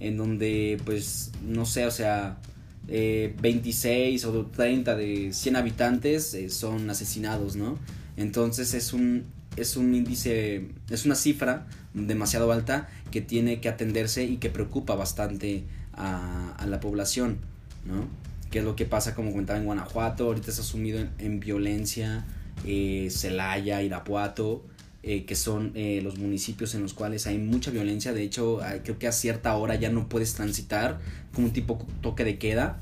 en 0.00 0.16
donde 0.16 0.80
pues 0.84 1.32
no 1.42 1.66
sé, 1.66 1.86
o 1.86 1.90
sea, 1.90 2.38
26 2.86 4.22
eh, 4.22 4.26
o 4.26 4.46
30 4.46 4.94
de 4.96 5.32
100 5.32 5.56
habitantes 5.56 6.34
eh, 6.34 6.50
son 6.50 6.88
asesinados, 6.90 7.56
¿no? 7.56 7.78
Entonces 8.16 8.74
es 8.74 8.92
un, 8.92 9.24
es 9.56 9.76
un 9.76 9.94
índice, 9.94 10.68
es 10.90 11.06
una 11.06 11.14
cifra 11.14 11.66
demasiado 11.94 12.52
alta 12.52 12.88
que 13.10 13.20
tiene 13.20 13.60
que 13.60 13.68
atenderse 13.68 14.24
y 14.24 14.36
que 14.36 14.50
preocupa 14.50 14.94
bastante 14.94 15.64
a, 15.92 16.64
la 16.66 16.80
población, 16.80 17.38
¿no? 17.86 18.08
Que 18.54 18.60
es 18.60 18.64
lo 18.64 18.76
que 18.76 18.84
pasa, 18.84 19.16
como 19.16 19.32
comentaba 19.32 19.58
en 19.58 19.64
Guanajuato, 19.64 20.26
ahorita 20.26 20.52
ha 20.52 20.54
sumido 20.54 21.04
en, 21.18 21.40
violencia, 21.40 22.24
eh, 22.64 23.08
Celaya, 23.10 23.82
Irapuato, 23.82 24.64
eh, 25.02 25.24
que 25.24 25.34
son 25.34 25.72
eh, 25.74 25.98
los 26.04 26.18
municipios 26.20 26.72
en 26.76 26.82
los 26.82 26.94
cuales 26.94 27.26
hay 27.26 27.38
mucha 27.38 27.72
violencia. 27.72 28.12
De 28.12 28.22
hecho, 28.22 28.60
creo 28.84 28.96
que 28.96 29.08
a 29.08 29.12
cierta 29.12 29.56
hora 29.56 29.74
ya 29.74 29.90
no 29.90 30.08
puedes 30.08 30.34
transitar, 30.34 31.00
como 31.34 31.48
un 31.48 31.52
tipo 31.52 31.84
toque 32.00 32.22
de 32.22 32.38
queda, 32.38 32.80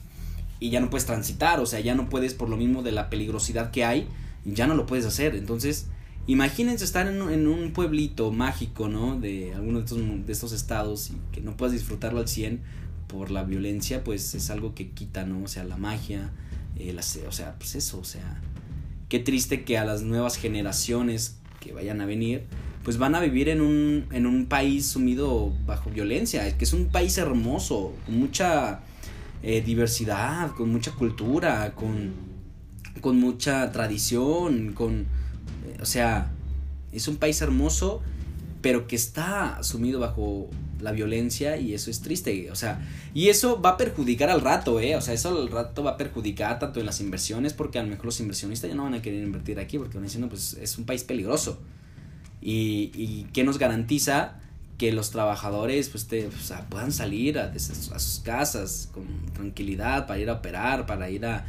y 0.61 0.69
ya 0.69 0.79
no 0.79 0.91
puedes 0.91 1.07
transitar, 1.07 1.59
o 1.59 1.65
sea, 1.65 1.81
ya 1.81 1.95
no 1.95 2.11
puedes 2.11 2.35
por 2.35 2.51
lo 2.51 2.59
mismo 2.59 2.83
de 2.83 2.93
la 2.93 3.09
peligrosidad 3.09 3.71
que 3.71 3.87
hay, 3.87 4.09
ya 4.45 4.67
no 4.67 4.75
lo 4.75 4.85
puedes 4.85 5.07
hacer. 5.07 5.35
Entonces, 5.35 5.87
imagínense 6.27 6.85
estar 6.85 7.07
en, 7.07 7.23
en 7.31 7.47
un 7.47 7.73
pueblito 7.73 8.31
mágico, 8.31 8.91
¿no? 8.91 9.19
De 9.19 9.55
alguno 9.55 9.79
de 9.79 9.85
estos, 9.87 10.27
de 10.27 10.33
estos 10.33 10.53
estados 10.53 11.13
y 11.13 11.35
que 11.35 11.41
no 11.41 11.57
puedas 11.57 11.73
disfrutarlo 11.73 12.21
al 12.21 12.29
100 12.29 12.61
por 13.13 13.31
la 13.31 13.45
violencia, 13.45 14.03
pues 14.03 14.35
es 14.35 14.49
algo 14.49 14.75
que 14.75 14.89
quita, 14.89 15.25
¿no? 15.27 15.45
O 15.45 15.49
sea, 15.49 15.65
la 15.65 15.77
magia, 15.77 16.31
eh, 16.77 16.97
o 17.29 17.33
sea, 17.33 17.55
pues 17.59 17.75
eso, 17.75 18.01
o 18.01 18.05
sea, 18.05 18.41
qué 19.11 19.19
triste 19.19 19.65
que 19.65 19.77
a 19.77 19.85
las 19.85 20.03
nuevas 20.03 20.37
generaciones 20.37 21.37
que 21.61 21.75
vayan 21.75 22.01
a 22.01 22.07
venir, 22.07 22.45
pues 22.83 22.97
van 22.97 23.15
a 23.15 23.21
vivir 23.21 23.51
en 23.51 23.61
un, 23.61 24.07
en 24.13 24.27
un 24.27 24.47
país 24.47 24.87
sumido 24.87 25.53
bajo 25.67 25.91
violencia, 25.91 26.57
que 26.57 26.65
es 26.65 26.73
un 26.73 26.87
país 26.87 27.19
hermoso, 27.19 27.93
con 28.07 28.19
mucha 28.19 28.81
eh, 29.43 29.61
diversidad, 29.61 30.53
con 30.53 30.73
mucha 30.73 30.93
cultura, 30.93 31.75
con, 31.75 32.13
con 33.03 33.21
mucha 33.21 33.71
tradición, 33.73 34.73
con, 34.73 35.01
eh, 35.01 35.79
o 35.83 35.87
sea, 35.87 36.31
es 36.93 37.09
un 37.09 37.17
país 37.17 37.43
hermoso, 37.43 38.01
pero 38.63 38.87
que 38.87 38.97
está 38.97 39.63
sumido 39.63 40.01
bajo 40.01 40.49
la 40.83 40.93
violencia 40.93 41.57
y 41.57 41.75
eso 41.75 41.91
es 41.91 42.01
triste, 42.01 42.51
o 42.51 42.57
sea, 42.57 42.81
y 43.15 43.29
eso 43.29 43.61
va 43.61 43.71
a 43.71 43.77
perjudicar 43.77 44.29
al 44.31 44.41
rato, 44.41 44.81
eh, 44.81 44.97
o 44.97 45.01
sea, 45.01 45.15
eso 45.15 45.31
al 45.31 45.49
rato 45.49 45.83
va 45.85 45.93
a 45.93 45.97
perjudicar 45.97 46.59
tanto 46.59 46.81
en 46.81 46.87
las 46.87 47.01
inversiones 47.01 47.53
porque 47.53 47.79
a 47.79 47.83
lo 47.83 47.89
mejor 47.89 48.07
los 48.07 48.21
inversionistas 48.21 48.69
ya 48.69 48.77
no 48.77 48.85
van 48.85 48.95
a 48.95 49.03
querer 49.03 49.23
invertir 49.23 49.59
aquí 49.59 49.79
porque 49.79 49.95
van 49.95 50.05
diciendo, 50.05 50.29
pues 50.29 50.55
es 50.61 50.77
un 50.79 50.85
país 50.85 51.05
peligroso. 51.05 51.61
Y, 52.41 52.91
y 52.95 53.29
¿qué 53.33 53.45
nos 53.45 53.59
garantiza 53.59 54.41
que 54.79 54.91
los 54.91 55.11
trabajadores 55.11 55.89
pues 55.91 56.09
te, 56.09 56.29
puedan 56.69 56.91
salir 56.91 57.39
a, 57.39 57.57
sus 57.57 58.21
casas 58.25 58.89
con 58.93 59.05
tranquilidad 59.33 60.09
para 60.09 60.19
ir 60.19 60.29
a 60.29 60.33
operar, 60.33 60.87
para 60.87 61.09
ir 61.09 61.25
a, 61.25 61.47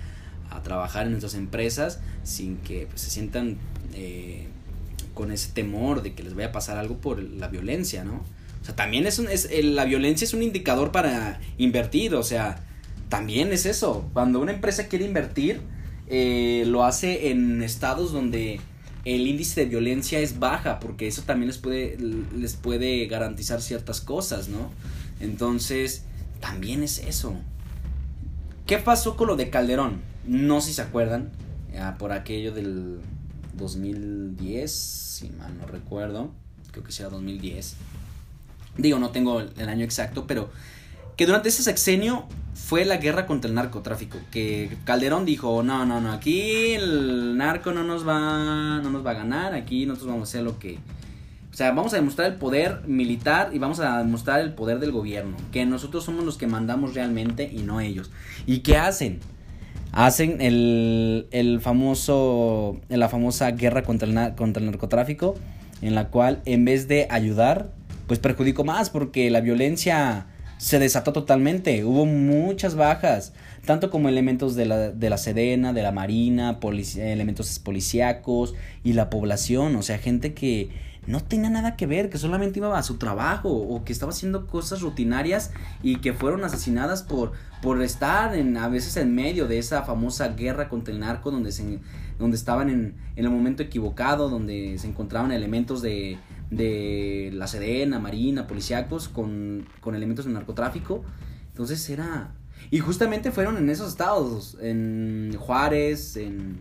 a 0.51 0.61
trabajar 0.61 1.05
en 1.05 1.13
nuestras 1.13 1.33
empresas 1.33 1.99
sin 2.23 2.57
que 2.57 2.85
pues, 2.87 3.01
se 3.01 3.09
sientan 3.09 3.57
eh, 3.95 4.47
con 5.13 5.31
ese 5.31 5.51
temor 5.51 6.03
de 6.03 6.13
que 6.13 6.23
les 6.23 6.35
vaya 6.35 6.49
a 6.49 6.51
pasar 6.51 6.77
algo 6.77 6.97
por 6.97 7.21
la 7.21 7.47
violencia, 7.47 8.03
¿no? 8.03 8.23
O 8.63 8.65
sea, 8.65 8.77
también 8.77 9.05
es, 9.05 9.19
un, 9.19 9.27
la 9.75 9.83
violencia 9.83 10.23
es 10.23 10.33
un 10.33 10.41
indicador 10.41 10.93
para 10.93 11.41
invertir, 11.57 12.15
o 12.15 12.23
sea, 12.23 12.63
también 13.09 13.51
es 13.51 13.65
eso. 13.65 14.09
Cuando 14.13 14.39
una 14.39 14.53
empresa 14.53 14.87
quiere 14.87 15.03
invertir, 15.03 15.59
eh, 16.07 16.63
lo 16.65 16.85
hace 16.85 17.29
en 17.29 17.61
estados 17.61 18.13
donde 18.13 18.61
el 19.03 19.27
índice 19.27 19.59
de 19.59 19.65
violencia 19.67 20.19
es 20.21 20.39
baja, 20.39 20.79
porque 20.79 21.07
eso 21.07 21.23
también 21.23 21.47
les 21.47 21.57
puede, 21.57 21.97
les 22.37 22.55
puede 22.55 23.05
garantizar 23.07 23.61
ciertas 23.61 23.99
cosas, 23.99 24.47
¿no? 24.47 24.71
Entonces, 25.19 26.05
también 26.39 26.83
es 26.83 26.99
eso. 26.99 27.35
¿Qué 28.65 28.77
pasó 28.77 29.17
con 29.17 29.27
lo 29.27 29.35
de 29.35 29.49
Calderón? 29.49 29.99
No 30.25 30.61
sé 30.61 30.69
si 30.69 30.75
se 30.75 30.83
acuerdan, 30.83 31.31
por 31.99 32.13
aquello 32.13 32.53
del 32.53 33.01
2010, 33.57 34.71
si 34.71 35.29
mal 35.31 35.57
no 35.57 35.67
recuerdo, 35.67 36.31
creo 36.71 36.85
que 36.85 36.93
sea 36.93 37.09
2010 37.09 37.75
digo, 38.77 38.99
no 38.99 39.09
tengo 39.11 39.39
el 39.41 39.69
año 39.69 39.83
exacto, 39.83 40.25
pero 40.27 40.49
que 41.15 41.25
durante 41.25 41.49
ese 41.49 41.63
sexenio 41.63 42.27
fue 42.53 42.85
la 42.85 42.97
guerra 42.97 43.25
contra 43.25 43.49
el 43.49 43.55
narcotráfico, 43.55 44.17
que 44.31 44.77
Calderón 44.85 45.25
dijo, 45.25 45.63
no, 45.63 45.85
no, 45.85 46.01
no, 46.01 46.11
aquí 46.11 46.73
el 46.73 47.37
narco 47.37 47.71
no 47.71 47.83
nos 47.83 48.07
va, 48.07 48.79
no 48.81 48.89
nos 48.89 49.05
va 49.05 49.11
a 49.11 49.15
ganar, 49.15 49.53
aquí 49.53 49.85
nosotros 49.85 50.11
vamos 50.11 50.29
a 50.29 50.31
hacer 50.31 50.43
lo 50.43 50.59
que... 50.59 50.77
O 51.51 51.55
sea, 51.55 51.71
vamos 51.71 51.93
a 51.93 51.97
demostrar 51.97 52.31
el 52.31 52.37
poder 52.37 52.81
militar 52.87 53.51
y 53.53 53.59
vamos 53.59 53.79
a 53.79 53.99
demostrar 53.99 54.39
el 54.39 54.53
poder 54.53 54.79
del 54.79 54.91
gobierno, 54.91 55.37
que 55.51 55.65
nosotros 55.67 56.03
somos 56.03 56.25
los 56.25 56.37
que 56.37 56.47
mandamos 56.47 56.95
realmente 56.95 57.47
y 57.51 57.59
no 57.59 57.79
ellos. 57.79 58.09
¿Y 58.47 58.59
qué 58.59 58.77
hacen? 58.77 59.19
Hacen 59.91 60.41
el, 60.41 61.27
el 61.29 61.61
famoso, 61.61 62.81
la 62.89 63.07
famosa 63.07 63.51
guerra 63.51 63.83
contra 63.83 64.07
el, 64.07 64.35
contra 64.35 64.61
el 64.61 64.71
narcotráfico, 64.71 65.35
en 65.83 65.93
la 65.93 66.07
cual 66.07 66.41
en 66.45 66.65
vez 66.65 66.87
de 66.87 67.05
ayudar, 67.11 67.69
pues 68.13 68.19
perjudicó 68.19 68.63
más 68.63 68.91
porque 68.91 69.31
la 69.31 69.41
violencia 69.41 70.27
se 70.59 70.77
desató 70.77 71.13
totalmente. 71.13 71.83
Hubo 71.83 72.05
muchas 72.05 72.75
bajas, 72.75 73.33
tanto 73.65 73.89
como 73.89 74.07
elementos 74.07 74.53
de 74.53 74.67
la, 74.67 74.91
de 74.91 75.09
la 75.09 75.17
Sedena, 75.17 75.73
de 75.73 75.81
la 75.81 75.91
Marina, 75.91 76.59
elementos 76.95 77.57
policíacos 77.57 78.53
y 78.83 78.93
la 78.93 79.09
población, 79.09 79.75
o 79.77 79.81
sea, 79.81 79.97
gente 79.97 80.35
que 80.35 80.69
no 81.07 81.21
tenía 81.21 81.49
nada 81.49 81.75
que 81.75 81.87
ver, 81.87 82.11
que 82.11 82.19
solamente 82.19 82.59
iba 82.59 82.77
a 82.77 82.83
su 82.83 82.97
trabajo 82.97 83.49
o 83.49 83.83
que 83.83 83.91
estaba 83.91 84.11
haciendo 84.11 84.45
cosas 84.45 84.81
rutinarias 84.81 85.49
y 85.81 85.95
que 85.95 86.13
fueron 86.13 86.43
asesinadas 86.43 87.01
por, 87.01 87.31
por 87.63 87.81
estar 87.81 88.35
en, 88.35 88.57
a 88.57 88.67
veces 88.67 88.95
en 88.97 89.15
medio 89.15 89.47
de 89.47 89.57
esa 89.57 89.81
famosa 89.81 90.27
guerra 90.27 90.69
contra 90.69 90.93
el 90.93 90.99
narco 90.99 91.31
donde, 91.31 91.51
se, 91.51 91.79
donde 92.19 92.37
estaban 92.37 92.69
en, 92.69 92.93
en 93.15 93.25
el 93.25 93.31
momento 93.31 93.63
equivocado, 93.63 94.29
donde 94.29 94.77
se 94.77 94.85
encontraban 94.85 95.31
elementos 95.31 95.81
de, 95.81 96.19
de 96.55 97.31
la 97.33 97.47
Sedena, 97.47 97.99
Marina, 97.99 98.47
policíacos 98.47 99.09
con, 99.09 99.67
con 99.81 99.95
elementos 99.95 100.25
de 100.25 100.31
narcotráfico. 100.31 101.03
Entonces 101.49 101.89
era... 101.89 102.35
Y 102.71 102.79
justamente 102.79 103.31
fueron 103.31 103.57
en 103.57 103.69
esos 103.69 103.89
estados, 103.89 104.57
en 104.61 105.35
Juárez, 105.37 106.15
en... 106.17 106.59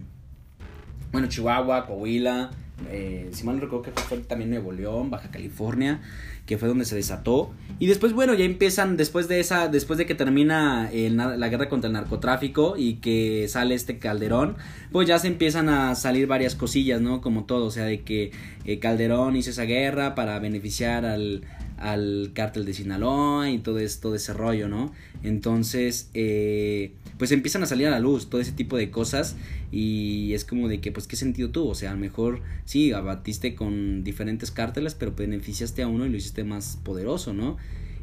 Bueno, 1.12 1.28
Chihuahua, 1.28 1.86
Coahuila, 1.86 2.50
eh, 2.90 3.28
si 3.32 3.44
mal 3.44 3.60
recuerdo 3.60 3.82
que 3.82 4.00
fue 4.00 4.18
también 4.18 4.50
Nuevo 4.50 4.72
León, 4.72 5.10
Baja 5.10 5.30
California, 5.30 6.00
que 6.46 6.58
fue 6.58 6.68
donde 6.68 6.84
se 6.84 6.96
desató. 6.96 7.50
Y 7.78 7.86
después, 7.86 8.12
bueno, 8.12 8.34
ya 8.34 8.44
empiezan, 8.44 8.96
después 8.96 9.28
de 9.28 9.40
esa, 9.40 9.68
después 9.68 9.98
de 9.98 10.06
que 10.06 10.14
termina 10.14 10.90
la 10.92 11.48
guerra 11.48 11.68
contra 11.68 11.88
el 11.88 11.94
narcotráfico 11.94 12.74
y 12.76 12.94
que 12.94 13.46
sale 13.48 13.74
este 13.74 13.98
Calderón, 13.98 14.56
pues 14.90 15.06
ya 15.06 15.18
se 15.18 15.28
empiezan 15.28 15.68
a 15.68 15.94
salir 15.94 16.26
varias 16.26 16.54
cosillas, 16.54 17.00
¿no? 17.00 17.20
Como 17.20 17.44
todo, 17.44 17.66
o 17.66 17.70
sea, 17.70 17.84
de 17.84 18.00
que 18.02 18.32
eh, 18.64 18.78
Calderón 18.78 19.36
hizo 19.36 19.50
esa 19.50 19.64
guerra 19.64 20.14
para 20.14 20.38
beneficiar 20.38 21.04
al, 21.04 21.42
al 21.78 22.30
cártel 22.34 22.64
de 22.64 22.74
Sinaloa 22.74 23.50
y 23.50 23.58
todo, 23.58 23.78
esto, 23.78 24.08
todo 24.08 24.14
ese 24.14 24.32
rollo, 24.32 24.68
¿no? 24.68 24.92
Entonces, 25.22 26.10
eh, 26.14 26.92
pues 27.18 27.32
empiezan 27.32 27.62
a 27.62 27.66
salir 27.66 27.86
a 27.86 27.90
la 27.90 28.00
luz 28.00 28.28
todo 28.28 28.40
ese 28.40 28.52
tipo 28.52 28.76
de 28.76 28.90
cosas 28.90 29.36
y 29.70 30.32
es 30.34 30.44
como 30.44 30.68
de 30.68 30.80
que, 30.80 30.92
pues, 30.92 31.06
¿qué 31.06 31.16
sentido 31.16 31.50
tuvo? 31.50 31.70
O 31.70 31.74
sea, 31.74 31.90
a 31.90 31.94
lo 31.94 32.00
mejor 32.00 32.40
sí, 32.64 32.92
abatiste 32.92 33.54
con 33.54 34.04
diferentes 34.04 34.50
cárteles, 34.50 34.94
pero 34.94 35.12
beneficiaste 35.14 35.82
a 35.82 35.88
uno 35.88 36.06
y 36.06 36.10
lo 36.10 36.16
hiciste 36.16 36.44
más 36.44 36.78
poderoso, 36.82 37.32
¿no? 37.32 37.56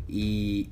Y, 0.08 0.70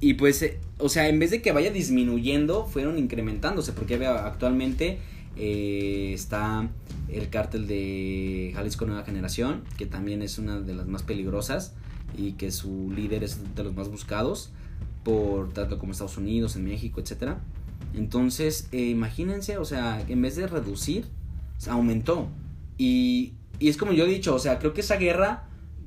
y 0.00 0.14
pues, 0.14 0.42
eh, 0.42 0.58
o 0.78 0.88
sea, 0.88 1.08
en 1.08 1.18
vez 1.18 1.30
de 1.30 1.42
que 1.42 1.52
vaya 1.52 1.70
disminuyendo, 1.70 2.66
fueron 2.66 2.98
incrementándose, 2.98 3.72
porque 3.72 4.04
actualmente 4.06 4.98
eh, 5.36 6.12
está 6.14 6.68
el 7.08 7.28
cártel 7.30 7.66
de 7.66 8.52
Jalisco 8.54 8.86
Nueva 8.86 9.04
Generación, 9.04 9.62
que 9.76 9.86
también 9.86 10.22
es 10.22 10.38
una 10.38 10.60
de 10.60 10.74
las 10.74 10.86
más 10.86 11.02
peligrosas 11.02 11.74
y 12.16 12.32
que 12.32 12.50
su 12.50 12.90
líder 12.94 13.24
es 13.24 13.54
de 13.54 13.64
los 13.64 13.74
más 13.74 13.88
buscados 13.88 14.50
por 15.04 15.52
tanto 15.52 15.78
como 15.78 15.92
Estados 15.92 16.16
Unidos, 16.16 16.56
en 16.56 16.64
México, 16.64 17.00
etcétera. 17.00 17.38
Entonces, 17.94 18.68
eh, 18.72 18.88
imagínense, 18.88 19.56
o 19.56 19.64
sea, 19.64 20.04
en 20.08 20.20
vez 20.20 20.34
de 20.34 20.48
reducir, 20.48 21.06
aumentó. 21.68 22.28
Y, 22.76 23.34
y 23.60 23.68
es 23.68 23.76
como 23.76 23.92
yo 23.92 24.04
he 24.04 24.08
dicho, 24.08 24.34
o 24.34 24.38
sea, 24.40 24.58
creo 24.58 24.74
que 24.74 24.80
esa 24.80 24.96
guerra 24.96 25.44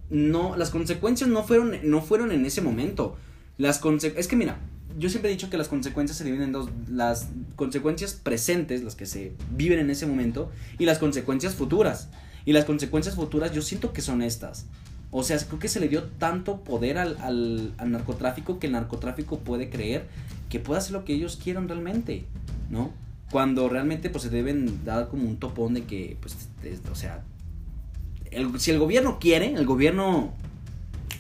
no, 0.09 0.55
las 0.55 0.69
consecuencias 0.69 1.29
no 1.29 1.43
fueron, 1.43 1.73
no 1.83 2.01
fueron 2.01 2.31
en 2.31 2.45
ese 2.45 2.61
momento. 2.61 3.17
Las 3.57 3.81
es 3.83 4.27
que 4.29 4.35
mira, 4.37 4.59
yo 4.97 5.09
siempre 5.09 5.29
he 5.29 5.33
dicho 5.33 5.49
que 5.49 5.57
las 5.57 5.67
consecuencias 5.67 6.17
se 6.17 6.23
dividen 6.23 6.45
en 6.45 6.51
dos, 6.51 6.69
las 6.89 7.27
consecuencias 7.55 8.13
presentes, 8.13 8.83
las 8.83 8.95
que 8.95 9.05
se 9.05 9.33
viven 9.51 9.79
en 9.79 9.89
ese 9.89 10.05
momento, 10.05 10.51
y 10.77 10.85
las 10.85 10.97
consecuencias 10.97 11.55
futuras. 11.55 12.09
Y 12.45 12.53
las 12.53 12.65
consecuencias 12.65 13.15
futuras 13.15 13.51
yo 13.51 13.61
siento 13.61 13.93
que 13.93 14.01
son 14.01 14.21
estas. 14.21 14.65
O 15.11 15.23
sea, 15.23 15.37
creo 15.37 15.59
que 15.59 15.67
se 15.67 15.79
le 15.79 15.87
dio 15.87 16.03
tanto 16.03 16.63
poder 16.63 16.97
al, 16.97 17.17
al, 17.21 17.73
al 17.77 17.91
narcotráfico 17.91 18.59
que 18.59 18.67
el 18.67 18.73
narcotráfico 18.73 19.39
puede 19.39 19.69
creer 19.69 20.07
que 20.49 20.59
puede 20.59 20.79
hacer 20.79 20.93
lo 20.93 21.05
que 21.05 21.13
ellos 21.13 21.39
quieran 21.41 21.67
realmente, 21.67 22.25
¿no? 22.69 22.91
Cuando 23.31 23.69
realmente 23.69 24.09
pues 24.09 24.23
se 24.23 24.29
deben 24.29 24.83
dar 24.83 25.07
como 25.07 25.23
un 25.23 25.37
topón 25.37 25.75
de 25.75 25.83
que, 25.83 26.17
pues, 26.19 26.35
o 26.91 26.95
sea, 26.95 27.23
si 28.57 28.71
el 28.71 28.79
gobierno 28.79 29.19
quiere, 29.19 29.53
el 29.53 29.65
gobierno 29.65 30.33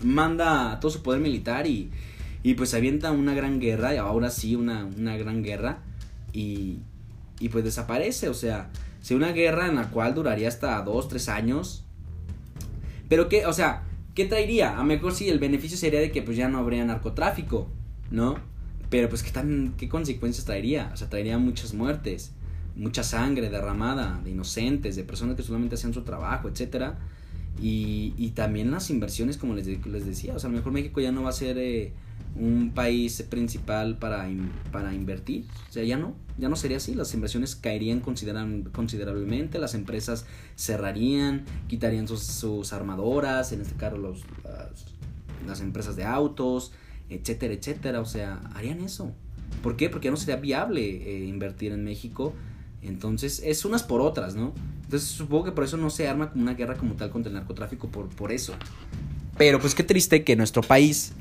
manda 0.01 0.79
todo 0.79 0.91
su 0.91 1.03
poder 1.03 1.21
militar 1.21 1.67
y, 1.67 1.91
y 2.43 2.53
pues 2.53 2.73
avienta 2.73 3.11
una 3.11 3.33
gran 3.33 3.59
guerra, 3.59 3.93
y 3.93 3.97
ahora 3.97 4.29
sí 4.29 4.55
una, 4.55 4.85
una 4.85 5.17
gran 5.17 5.43
guerra, 5.43 5.79
y, 6.33 6.79
y 7.39 7.49
pues 7.49 7.63
desaparece, 7.63 8.29
o 8.29 8.33
sea, 8.33 8.69
si 9.01 9.13
una 9.13 9.31
guerra 9.31 9.67
en 9.67 9.75
la 9.75 9.89
cual 9.89 10.13
duraría 10.13 10.47
hasta 10.47 10.81
dos, 10.81 11.07
tres 11.07 11.29
años, 11.29 11.83
pero 13.07 13.27
que, 13.27 13.45
o 13.45 13.53
sea, 13.53 13.83
¿qué 14.13 14.25
traería? 14.25 14.75
A 14.75 14.77
lo 14.77 14.83
mejor 14.83 15.13
sí, 15.13 15.29
el 15.29 15.39
beneficio 15.39 15.77
sería 15.77 15.99
de 15.99 16.11
que 16.11 16.21
pues 16.21 16.37
ya 16.37 16.47
no 16.47 16.59
habría 16.59 16.85
narcotráfico, 16.85 17.67
¿no? 18.11 18.37
Pero 18.89 19.09
pues 19.09 19.23
¿qué, 19.23 19.31
tan, 19.31 19.73
qué 19.77 19.89
consecuencias 19.89 20.45
traería? 20.45 20.91
O 20.93 20.97
sea, 20.97 21.09
traería 21.09 21.37
muchas 21.37 21.73
muertes, 21.73 22.31
mucha 22.75 23.03
sangre 23.03 23.49
derramada 23.49 24.19
de 24.23 24.31
inocentes, 24.31 24.95
de 24.95 25.03
personas 25.03 25.35
que 25.35 25.43
solamente 25.43 25.75
hacían 25.75 25.93
su 25.93 26.03
trabajo, 26.03 26.49
etcétera. 26.49 26.97
Y, 27.61 28.13
y 28.17 28.29
también 28.29 28.71
las 28.71 28.89
inversiones, 28.89 29.37
como 29.37 29.53
les, 29.53 29.67
les 29.67 30.05
decía, 30.05 30.33
o 30.35 30.39
sea, 30.39 30.49
a 30.49 30.51
lo 30.51 30.57
mejor 30.57 30.71
México 30.71 31.01
ya 31.01 31.11
no 31.11 31.23
va 31.23 31.29
a 31.29 31.33
ser 31.33 31.57
eh, 31.57 31.91
un 32.35 32.71
país 32.73 33.21
principal 33.29 33.97
para, 33.97 34.29
para 34.71 34.93
invertir, 34.93 35.45
o 35.69 35.73
sea, 35.73 35.83
ya 35.83 35.97
no, 35.97 36.15
ya 36.37 36.47
no 36.47 36.55
sería 36.55 36.77
así, 36.77 36.93
las 36.95 37.13
inversiones 37.13 37.55
caerían 37.55 37.99
considerablemente, 37.99 39.59
las 39.59 39.73
empresas 39.73 40.25
cerrarían, 40.55 41.45
quitarían 41.67 42.07
sus, 42.07 42.21
sus 42.23 42.71
armadoras, 42.71 43.51
en 43.51 43.61
este 43.61 43.75
caso 43.75 43.97
los, 43.97 44.23
las, 44.43 44.85
las 45.45 45.61
empresas 45.61 45.95
de 45.95 46.05
autos, 46.05 46.71
etcétera, 47.09 47.53
etcétera, 47.53 47.99
o 47.99 48.05
sea, 48.05 48.39
harían 48.53 48.81
eso. 48.81 49.11
¿Por 49.63 49.75
qué? 49.75 49.89
Porque 49.89 50.05
ya 50.05 50.11
no 50.11 50.17
sería 50.17 50.37
viable 50.37 50.81
eh, 50.81 51.25
invertir 51.25 51.71
en 51.71 51.83
México. 51.83 52.33
Entonces, 52.81 53.41
es 53.43 53.65
unas 53.65 53.83
por 53.83 53.99
otras, 53.99 54.35
¿no? 54.35 54.53
Entonces, 54.83 55.09
supongo 55.09 55.45
que 55.45 55.51
por 55.51 55.63
eso 55.65 55.75
no 55.75 55.89
se 55.89 56.07
arma 56.07 56.31
una 56.35 56.53
guerra 56.53 56.75
como 56.75 56.93
tal 56.93 57.09
contra 57.09 57.29
el 57.29 57.35
narcotráfico, 57.35 57.89
por, 57.89 58.07
por 58.09 58.31
eso. 58.31 58.53
Pero, 59.37 59.59
pues, 59.59 59.75
qué 59.75 59.83
triste 59.83 60.23
que 60.23 60.35
nuestro 60.35 60.61
país, 60.61 61.13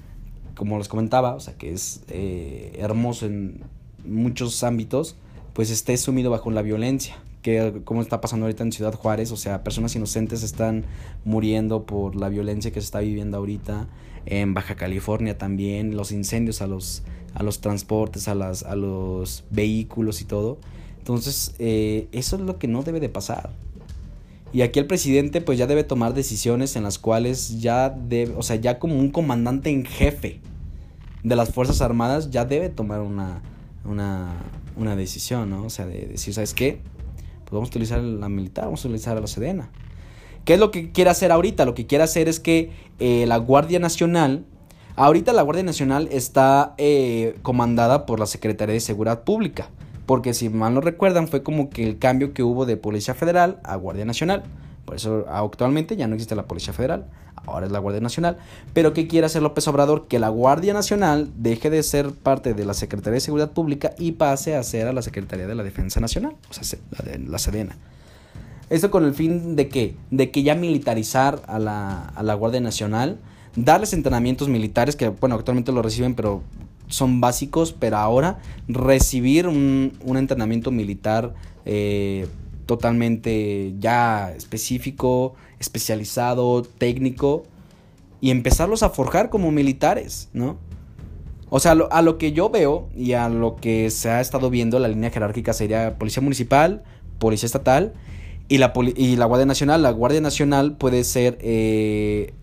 como 0.58 0.76
les 0.76 0.88
comentaba, 0.88 1.34
o 1.34 1.40
sea, 1.40 1.54
que 1.54 1.72
es 1.72 2.02
eh, 2.08 2.72
hermoso 2.78 3.24
en 3.26 3.62
muchos 4.04 4.62
ámbitos, 4.64 5.16
pues 5.54 5.70
esté 5.70 5.96
sumido 5.96 6.30
bajo 6.30 6.50
la 6.50 6.62
violencia 6.62 7.16
que 7.42 7.80
como 7.84 8.02
está 8.02 8.20
pasando 8.20 8.46
ahorita 8.46 8.64
en 8.64 8.72
Ciudad 8.72 8.94
Juárez, 8.94 9.30
o 9.32 9.36
sea, 9.36 9.62
personas 9.62 9.94
inocentes 9.94 10.42
están 10.42 10.84
muriendo 11.24 11.84
por 11.84 12.16
la 12.16 12.28
violencia 12.28 12.72
que 12.72 12.80
se 12.80 12.86
está 12.86 13.00
viviendo 13.00 13.36
ahorita, 13.36 13.86
en 14.26 14.54
Baja 14.54 14.74
California 14.74 15.38
también, 15.38 15.96
los 15.96 16.12
incendios 16.12 16.60
a 16.60 16.66
los, 16.66 17.02
a 17.34 17.42
los 17.42 17.60
transportes, 17.60 18.28
a, 18.28 18.34
las, 18.34 18.64
a 18.64 18.76
los 18.76 19.44
vehículos 19.50 20.20
y 20.20 20.24
todo. 20.24 20.58
Entonces, 20.98 21.54
eh, 21.58 22.08
eso 22.12 22.36
es 22.36 22.42
lo 22.42 22.58
que 22.58 22.68
no 22.68 22.82
debe 22.82 23.00
de 23.00 23.08
pasar. 23.08 23.50
Y 24.52 24.62
aquí 24.62 24.78
el 24.78 24.86
presidente 24.86 25.40
pues 25.40 25.58
ya 25.58 25.66
debe 25.66 25.84
tomar 25.84 26.14
decisiones 26.14 26.74
en 26.76 26.82
las 26.82 26.98
cuales 26.98 27.60
ya 27.60 27.90
debe, 27.90 28.34
o 28.36 28.42
sea, 28.42 28.56
ya 28.56 28.78
como 28.78 28.98
un 28.98 29.10
comandante 29.10 29.70
en 29.70 29.84
jefe 29.84 30.40
de 31.28 31.36
las 31.36 31.50
Fuerzas 31.50 31.80
Armadas 31.80 32.30
ya 32.30 32.44
debe 32.44 32.68
tomar 32.68 33.00
una, 33.00 33.42
una, 33.84 34.32
una 34.76 34.96
decisión, 34.96 35.50
¿no? 35.50 35.64
O 35.64 35.70
sea, 35.70 35.86
de 35.86 36.06
decir, 36.06 36.34
¿sabes 36.34 36.54
qué? 36.54 36.80
Pues 37.44 37.52
vamos 37.52 37.68
a 37.68 37.70
utilizar 37.70 38.00
la 38.00 38.28
militar, 38.28 38.64
vamos 38.64 38.84
a 38.84 38.88
utilizar 38.88 39.16
a 39.16 39.20
la 39.20 39.26
Sedena. 39.26 39.70
¿Qué 40.44 40.54
es 40.54 40.60
lo 40.60 40.70
que 40.70 40.92
quiere 40.92 41.10
hacer 41.10 41.30
ahorita? 41.30 41.64
Lo 41.64 41.74
que 41.74 41.86
quiere 41.86 42.04
hacer 42.04 42.28
es 42.28 42.40
que 42.40 42.70
eh, 42.98 43.24
la 43.26 43.36
Guardia 43.36 43.78
Nacional, 43.78 44.44
ahorita 44.96 45.32
la 45.32 45.42
Guardia 45.42 45.62
Nacional 45.64 46.08
está 46.10 46.74
eh, 46.78 47.36
comandada 47.42 48.06
por 48.06 48.18
la 48.18 48.26
Secretaría 48.26 48.72
de 48.72 48.80
Seguridad 48.80 49.24
Pública, 49.24 49.70
porque 50.06 50.32
si 50.32 50.48
mal 50.48 50.74
no 50.74 50.80
recuerdan 50.80 51.28
fue 51.28 51.42
como 51.42 51.68
que 51.68 51.86
el 51.86 51.98
cambio 51.98 52.32
que 52.32 52.42
hubo 52.42 52.64
de 52.64 52.78
Policía 52.78 53.14
Federal 53.14 53.60
a 53.62 53.76
Guardia 53.76 54.04
Nacional. 54.04 54.44
Por 54.88 54.96
eso 54.96 55.26
actualmente 55.28 55.96
ya 55.96 56.08
no 56.08 56.14
existe 56.14 56.34
la 56.34 56.46
Policía 56.46 56.72
Federal, 56.72 57.04
ahora 57.44 57.66
es 57.66 57.72
la 57.72 57.78
Guardia 57.78 58.00
Nacional. 58.00 58.38
Pero 58.72 58.94
¿qué 58.94 59.06
quiere 59.06 59.26
hacer 59.26 59.42
López 59.42 59.68
Obrador? 59.68 60.08
Que 60.08 60.18
la 60.18 60.30
Guardia 60.30 60.72
Nacional 60.72 61.30
deje 61.36 61.68
de 61.68 61.82
ser 61.82 62.12
parte 62.12 62.54
de 62.54 62.64
la 62.64 62.72
Secretaría 62.72 63.16
de 63.16 63.20
Seguridad 63.20 63.50
Pública 63.50 63.92
y 63.98 64.12
pase 64.12 64.56
a 64.56 64.62
ser 64.62 64.86
a 64.86 64.94
la 64.94 65.02
Secretaría 65.02 65.46
de 65.46 65.54
la 65.54 65.62
Defensa 65.62 66.00
Nacional, 66.00 66.36
o 66.48 66.54
sea, 66.54 66.78
la, 66.92 67.04
de, 67.04 67.18
la 67.18 67.38
Sedena. 67.38 67.76
Esto 68.70 68.90
con 68.90 69.04
el 69.04 69.12
fin 69.12 69.56
de 69.56 69.68
que, 69.68 69.94
de 70.10 70.30
que 70.30 70.42
ya 70.42 70.54
militarizar 70.54 71.42
a 71.48 71.58
la, 71.58 72.06
a 72.06 72.22
la 72.22 72.32
Guardia 72.32 72.62
Nacional, 72.62 73.18
darles 73.56 73.92
entrenamientos 73.92 74.48
militares 74.48 74.96
que, 74.96 75.10
bueno, 75.10 75.34
actualmente 75.34 75.70
lo 75.70 75.82
reciben, 75.82 76.14
pero 76.14 76.42
son 76.86 77.20
básicos, 77.20 77.74
pero 77.74 77.98
ahora 77.98 78.38
recibir 78.68 79.48
un, 79.48 79.92
un 80.02 80.16
entrenamiento 80.16 80.70
militar 80.70 81.34
eh, 81.66 82.26
totalmente 82.68 83.74
ya 83.80 84.30
específico, 84.36 85.34
especializado, 85.58 86.62
técnico, 86.62 87.44
y 88.20 88.30
empezarlos 88.30 88.82
a 88.82 88.90
forjar 88.90 89.30
como 89.30 89.50
militares, 89.50 90.28
¿no? 90.34 90.58
O 91.48 91.60
sea, 91.60 91.72
a 91.72 92.02
lo 92.02 92.18
que 92.18 92.32
yo 92.32 92.50
veo 92.50 92.90
y 92.94 93.14
a 93.14 93.30
lo 93.30 93.56
que 93.56 93.88
se 93.88 94.10
ha 94.10 94.20
estado 94.20 94.50
viendo, 94.50 94.78
la 94.78 94.88
línea 94.88 95.08
jerárquica 95.08 95.54
sería 95.54 95.96
policía 95.96 96.22
municipal, 96.22 96.82
policía 97.18 97.46
estatal 97.46 97.94
y 98.48 98.58
la, 98.58 98.74
y 98.94 99.16
la 99.16 99.24
Guardia 99.24 99.46
Nacional. 99.46 99.82
La 99.82 99.90
Guardia 99.90 100.20
Nacional 100.20 100.76
puede 100.76 101.04
ser, 101.04 101.38
eh, 101.40 102.34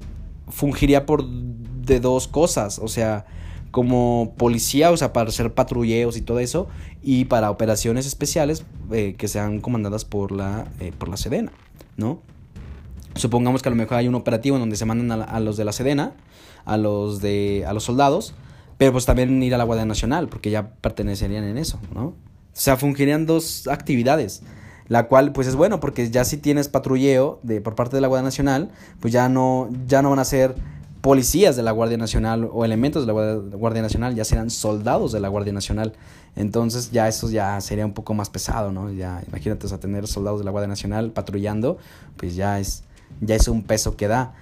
fungiría 0.50 1.06
por 1.06 1.24
de 1.28 2.00
dos 2.00 2.28
cosas, 2.28 2.80
o 2.80 2.88
sea, 2.88 3.28
como 3.76 4.36
policía, 4.38 4.90
o 4.90 4.96
sea, 4.96 5.12
para 5.12 5.28
hacer 5.28 5.54
patrulleos 5.54 6.16
y 6.16 6.22
todo 6.22 6.40
eso, 6.40 6.70
y 7.04 7.26
para 7.26 7.52
operaciones 7.52 8.06
especiales 8.06 8.64
eh, 8.90 9.16
que 9.18 9.28
sean 9.28 9.60
comandadas 9.60 10.06
por 10.06 10.32
la, 10.32 10.66
eh, 10.80 10.94
por 10.98 11.10
la 11.10 11.18
Sedena, 11.18 11.52
¿no? 11.98 12.22
Supongamos 13.16 13.62
que 13.62 13.68
a 13.68 13.72
lo 13.72 13.76
mejor 13.76 13.98
hay 13.98 14.08
un 14.08 14.16
operativo 14.16 14.56
en 14.56 14.62
donde 14.62 14.78
se 14.78 14.86
mandan 14.86 15.22
a, 15.22 15.40
los 15.42 15.58
de 15.58 15.66
la 15.66 15.74
Sedena, 15.74 16.14
a 16.64 16.78
los 16.78 17.20
de 17.20 17.66
a 17.68 17.74
los 17.74 17.84
soldados, 17.84 18.34
pero 18.78 18.94
pues 18.94 19.06
también 19.06 19.44
ir 19.44 19.54
a 19.54 19.58
la 19.58 19.66
Guardia 19.66 19.86
Nacional, 19.86 20.30
porque 20.30 20.52
ya 20.52 20.70
pertenecerían 20.76 21.44
en 21.44 21.58
eso, 21.58 21.78
¿no? 21.94 22.06
O 22.06 22.16
sea, 22.54 22.78
fungirían 22.78 23.26
dos 23.26 23.68
actividades, 23.68 24.42
la 24.88 25.08
cual 25.08 25.34
pues 25.34 25.48
es 25.48 25.58
bueno 25.58 25.82
porque 25.82 26.10
ya 26.10 26.24
si 26.24 26.38
tienes 26.38 26.70
patrulleo 26.70 27.42
de 27.44 27.60
por 27.60 27.76
parte 27.76 27.98
de 27.98 28.02
la 28.02 28.08
Guardia 28.08 28.24
Nacional, 28.24 28.72
pues 29.02 29.12
ya 29.12 29.28
no 29.28 29.68
ya 29.86 30.02
no 30.02 30.12
van 30.12 30.20
a 30.20 30.24
ser 30.24 30.56
policías 31.06 31.56
de 31.56 31.62
la 31.62 31.70
Guardia 31.70 32.00
Nacional 32.00 32.50
o 32.52 32.66
elementos 32.66 33.06
de 33.06 33.14
la 33.14 33.58
Guardia 33.58 33.84
Nacional, 33.84 34.16
ya 34.16 34.26
serán 34.26 34.50
soldados 34.50 35.12
de 35.12 35.20
la 35.20 35.28
Guardia 35.28 35.54
Nacional. 35.54 35.94
Entonces 36.36 36.90
ya 36.90 37.08
eso 37.08 37.30
ya 37.30 37.62
sería 37.62 37.86
un 37.86 37.94
poco 37.94 38.16
más 38.16 38.32
pesado, 38.32 38.72
¿no? 38.72 38.92
Ya 38.92 39.22
imagínate, 39.28 39.72
a 39.72 39.78
tener 39.80 40.08
soldados 40.08 40.40
de 40.40 40.46
la 40.46 40.50
Guardia 40.50 40.68
Nacional 40.68 41.12
patrullando, 41.12 41.78
pues 42.18 42.36
ya 42.36 42.60
es, 42.60 42.86
ya 43.22 43.36
es 43.36 43.48
un 43.48 43.62
peso 43.62 43.96
que 43.96 44.08
da. 44.08 44.34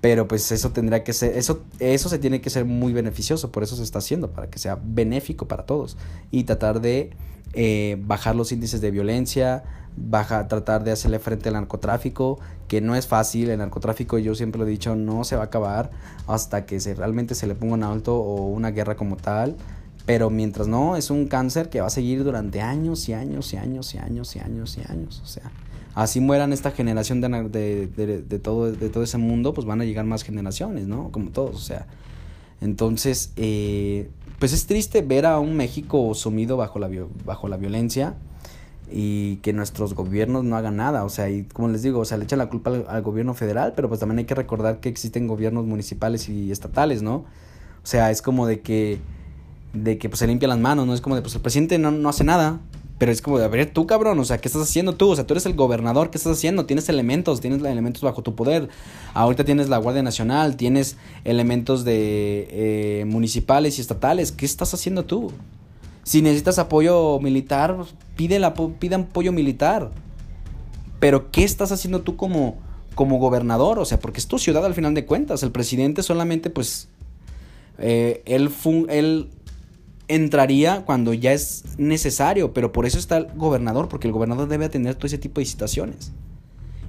Pero 0.00 0.28
pues 0.28 0.52
eso 0.52 0.70
tendría 0.70 1.02
que 1.02 1.12
ser, 1.12 1.36
eso, 1.36 1.64
eso 1.80 2.08
se 2.08 2.20
tiene 2.20 2.40
que 2.40 2.48
ser 2.48 2.64
muy 2.64 2.92
beneficioso, 2.92 3.50
por 3.50 3.64
eso 3.64 3.74
se 3.74 3.82
está 3.82 3.98
haciendo, 3.98 4.30
para 4.30 4.48
que 4.48 4.60
sea 4.60 4.78
benéfico 4.80 5.48
para 5.48 5.66
todos. 5.66 5.96
Y 6.30 6.44
tratar 6.44 6.80
de 6.80 7.10
eh, 7.54 7.96
bajar 8.04 8.36
los 8.36 8.52
índices 8.52 8.80
de 8.80 8.90
violencia, 8.90 9.64
tratar 10.10 10.84
de 10.84 10.92
hacerle 10.92 11.18
frente 11.18 11.48
al 11.48 11.54
narcotráfico, 11.54 12.38
que 12.68 12.80
no 12.80 12.96
es 12.96 13.06
fácil, 13.06 13.50
el 13.50 13.58
narcotráfico 13.58 14.18
yo 14.18 14.34
siempre 14.34 14.58
lo 14.58 14.66
he 14.66 14.70
dicho, 14.70 14.96
no 14.96 15.24
se 15.24 15.36
va 15.36 15.42
a 15.42 15.46
acabar 15.46 15.90
hasta 16.26 16.66
que 16.66 16.80
se, 16.80 16.94
realmente 16.94 17.34
se 17.34 17.46
le 17.46 17.54
ponga 17.54 17.74
un 17.74 17.84
alto 17.84 18.16
o 18.16 18.46
una 18.48 18.70
guerra 18.70 18.96
como 18.96 19.16
tal, 19.16 19.56
pero 20.06 20.30
mientras 20.30 20.66
no, 20.66 20.96
es 20.96 21.10
un 21.10 21.28
cáncer 21.28 21.70
que 21.70 21.80
va 21.80 21.86
a 21.86 21.90
seguir 21.90 22.24
durante 22.24 22.60
años 22.60 23.08
y 23.08 23.12
años 23.12 23.52
y 23.52 23.56
años 23.56 23.94
y 23.94 23.98
años 23.98 24.36
y 24.36 24.38
años 24.40 24.76
y 24.76 24.92
años, 24.92 25.20
o 25.22 25.26
sea, 25.26 25.50
así 25.94 26.20
mueran 26.20 26.52
esta 26.52 26.72
generación 26.72 27.20
de, 27.20 27.88
de, 27.88 28.22
de, 28.22 28.38
todo, 28.38 28.72
de 28.72 28.88
todo 28.88 29.04
ese 29.04 29.18
mundo, 29.18 29.54
pues 29.54 29.66
van 29.66 29.80
a 29.80 29.84
llegar 29.84 30.04
más 30.04 30.24
generaciones, 30.24 30.86
¿no? 30.88 31.10
Como 31.12 31.30
todos, 31.30 31.54
o 31.54 31.64
sea, 31.64 31.86
entonces, 32.60 33.32
eh, 33.36 34.10
pues 34.44 34.52
es 34.52 34.66
triste 34.66 35.00
ver 35.00 35.24
a 35.24 35.38
un 35.38 35.56
México 35.56 36.12
sumido 36.12 36.58
bajo 36.58 36.78
la, 36.78 36.90
bajo 37.24 37.48
la 37.48 37.56
violencia, 37.56 38.12
y 38.92 39.36
que 39.36 39.54
nuestros 39.54 39.94
gobiernos 39.94 40.44
no 40.44 40.58
hagan 40.58 40.76
nada. 40.76 41.04
O 41.04 41.08
sea, 41.08 41.30
y 41.30 41.44
como 41.44 41.68
les 41.68 41.82
digo, 41.82 42.00
o 42.00 42.04
sea, 42.04 42.18
le 42.18 42.24
echan 42.24 42.40
la 42.40 42.50
culpa 42.50 42.70
al, 42.86 43.00
gobierno 43.00 43.32
federal, 43.32 43.72
pero 43.74 43.88
pues 43.88 44.00
también 44.00 44.18
hay 44.18 44.26
que 44.26 44.34
recordar 44.34 44.80
que 44.80 44.90
existen 44.90 45.28
gobiernos 45.28 45.64
municipales 45.64 46.28
y 46.28 46.52
estatales, 46.52 47.00
¿no? 47.00 47.14
O 47.14 47.24
sea, 47.84 48.10
es 48.10 48.20
como 48.20 48.46
de 48.46 48.60
que, 48.60 48.98
de 49.72 49.96
que 49.96 50.10
pues 50.10 50.18
se 50.18 50.26
limpia 50.26 50.46
las 50.46 50.58
manos, 50.58 50.86
¿no? 50.86 50.92
Es 50.92 51.00
como 51.00 51.16
de, 51.16 51.22
pues 51.22 51.34
el 51.34 51.40
presidente 51.40 51.78
no, 51.78 51.90
no 51.90 52.10
hace 52.10 52.24
nada. 52.24 52.60
Pero 52.98 53.10
es 53.10 53.20
como 53.20 53.38
a 53.38 53.48
ver, 53.48 53.70
tú 53.72 53.86
cabrón, 53.86 54.18
o 54.20 54.24
sea, 54.24 54.38
¿qué 54.38 54.46
estás 54.46 54.62
haciendo 54.62 54.94
tú? 54.94 55.10
O 55.10 55.16
sea, 55.16 55.26
tú 55.26 55.34
eres 55.34 55.46
el 55.46 55.54
gobernador, 55.54 56.10
¿qué 56.10 56.18
estás 56.18 56.34
haciendo? 56.34 56.64
Tienes 56.64 56.88
elementos, 56.88 57.40
tienes 57.40 57.60
elementos 57.62 58.02
bajo 58.02 58.22
tu 58.22 58.36
poder. 58.36 58.68
Ahorita 59.14 59.44
tienes 59.44 59.68
la 59.68 59.78
Guardia 59.78 60.02
Nacional, 60.02 60.56
tienes 60.56 60.96
elementos 61.24 61.84
de 61.84 62.48
eh, 62.50 63.04
municipales 63.06 63.78
y 63.78 63.80
estatales. 63.80 64.30
¿Qué 64.30 64.46
estás 64.46 64.74
haciendo 64.74 65.04
tú? 65.04 65.32
Si 66.04 66.22
necesitas 66.22 66.58
apoyo 66.58 67.18
militar, 67.18 67.76
pide, 68.14 68.38
la, 68.38 68.48
apoyo 68.48 69.32
militar. 69.32 69.90
Pero 71.00 71.32
¿qué 71.32 71.42
estás 71.42 71.72
haciendo 71.72 72.02
tú 72.02 72.16
como, 72.16 72.58
como 72.94 73.18
gobernador? 73.18 73.80
O 73.80 73.84
sea, 73.84 73.98
porque 73.98 74.20
es 74.20 74.28
tu 74.28 74.38
ciudad 74.38 74.64
al 74.64 74.74
final 74.74 74.94
de 74.94 75.04
cuentas. 75.04 75.42
El 75.42 75.50
presidente 75.50 76.04
solamente, 76.04 76.48
pues, 76.48 76.88
eh, 77.78 78.22
él, 78.26 78.52
él 78.88 79.30
entraría 80.08 80.82
cuando 80.84 81.14
ya 81.14 81.32
es 81.32 81.64
necesario, 81.78 82.52
pero 82.52 82.72
por 82.72 82.86
eso 82.86 82.98
está 82.98 83.16
el 83.16 83.26
gobernador, 83.34 83.88
porque 83.88 84.06
el 84.06 84.12
gobernador 84.12 84.48
debe 84.48 84.66
atender 84.66 84.94
todo 84.94 85.06
ese 85.06 85.18
tipo 85.18 85.40
de 85.40 85.46
situaciones. 85.46 86.12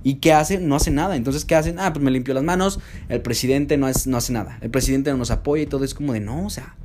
¿Y 0.04 0.15
qué 0.15 0.34
hace? 0.34 0.60
No 0.60 0.75
hace 0.75 0.91
nada. 0.91 1.15
Entonces, 1.15 1.45
¿qué 1.45 1.56
hacen? 1.56 1.80
Ah, 1.80 1.91
pues 1.91 2.04
me 2.04 2.12
limpio 2.12 2.34
las 2.34 2.43
manos, 2.43 2.80
el 3.10 3.21
presidente 3.21 3.78
no, 3.78 3.88
es, 3.88 4.06
no 4.06 4.17
hace 4.17 4.34
nada. 4.34 4.60
El 4.62 4.69
presidente 4.69 5.10
no 5.12 5.17
nos 5.17 5.32
apoya 5.32 5.63
y 5.63 5.65
todo 5.65 5.84
es 5.84 5.93
como 5.93 6.13
de, 6.13 6.19
no, 6.19 6.45
o 6.45 6.49
sea, 6.49 6.75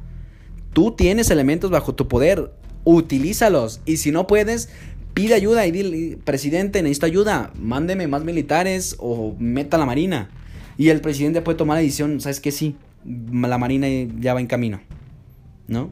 Tú 0.73 0.93
tienes 0.93 1.31
elementos 1.31 1.71
bajo 1.71 1.95
tu 1.95 2.07
poder, 2.07 2.53
utilízalos. 2.85 3.81
Y 3.87 3.97
si 3.97 4.13
no 4.13 4.27
puedes, 4.27 4.69
pide 5.15 5.35
ayuda 5.35 5.67
y 5.67 5.73
dile, 5.73 6.19
presidente, 6.25 6.83
necesito 6.83 7.07
ayuda, 7.07 7.53
mándeme 7.59 8.07
más 8.07 8.25
militares 8.25 8.95
o 8.99 9.35
meta 9.39 9.79
la 9.79 9.87
marina. 9.87 10.31
Y 10.79 10.91
el 10.91 11.01
presidente 11.01 11.43
puede 11.43 11.59
tomar 11.59 11.77
la 11.77 11.83
decisión, 11.83 12.21
¿sabes 12.21 12.41
qué? 12.41 12.53
Sí, 12.53 12.77
la 13.05 13.59
marina 13.59 13.89
ya 14.21 14.35
va 14.35 14.41
en 14.41 14.47
camino. 14.47 14.81
¿No? 15.67 15.91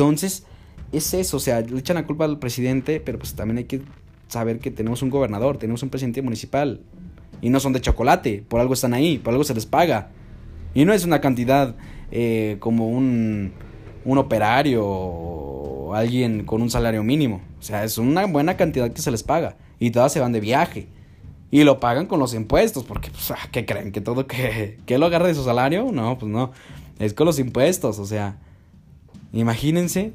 Entonces, 0.00 0.44
es 0.92 1.12
eso, 1.12 1.36
o 1.36 1.40
sea, 1.40 1.60
le 1.60 1.78
echan 1.78 1.96
la 1.96 2.06
culpa 2.06 2.24
al 2.24 2.38
presidente, 2.38 3.00
pero 3.00 3.18
pues 3.18 3.34
también 3.34 3.58
hay 3.58 3.64
que 3.64 3.82
saber 4.28 4.58
que 4.58 4.70
tenemos 4.70 5.02
un 5.02 5.10
gobernador, 5.10 5.58
tenemos 5.58 5.82
un 5.82 5.90
presidente 5.90 6.22
municipal. 6.22 6.80
Y 7.42 7.50
no 7.50 7.60
son 7.60 7.74
de 7.74 7.82
chocolate, 7.82 8.42
por 8.48 8.60
algo 8.60 8.72
están 8.72 8.94
ahí, 8.94 9.18
por 9.18 9.32
algo 9.32 9.44
se 9.44 9.52
les 9.52 9.66
paga. 9.66 10.08
Y 10.72 10.86
no 10.86 10.94
es 10.94 11.04
una 11.04 11.20
cantidad 11.20 11.76
eh, 12.10 12.56
como 12.60 12.88
un, 12.88 13.52
un 14.06 14.16
operario 14.16 14.86
o 14.86 15.94
alguien 15.94 16.46
con 16.46 16.62
un 16.62 16.70
salario 16.70 17.04
mínimo. 17.04 17.42
O 17.58 17.62
sea, 17.62 17.84
es 17.84 17.98
una 17.98 18.24
buena 18.24 18.56
cantidad 18.56 18.90
que 18.90 19.02
se 19.02 19.10
les 19.10 19.22
paga. 19.22 19.58
Y 19.78 19.90
todas 19.90 20.14
se 20.14 20.20
van 20.20 20.32
de 20.32 20.40
viaje. 20.40 20.88
Y 21.50 21.64
lo 21.64 21.78
pagan 21.78 22.06
con 22.06 22.20
los 22.20 22.32
impuestos, 22.32 22.84
porque, 22.84 23.10
pues, 23.10 23.32
ah, 23.32 23.48
¿qué 23.52 23.66
creen? 23.66 23.92
¿Que 23.92 24.00
todo 24.00 24.26
que, 24.26 24.78
que 24.86 24.96
lo 24.96 25.04
agarre 25.04 25.28
de 25.28 25.34
su 25.34 25.44
salario? 25.44 25.92
No, 25.92 26.16
pues 26.16 26.32
no. 26.32 26.52
Es 26.98 27.12
con 27.12 27.26
los 27.26 27.38
impuestos, 27.38 27.98
o 27.98 28.06
sea. 28.06 28.38
Imagínense. 29.32 30.12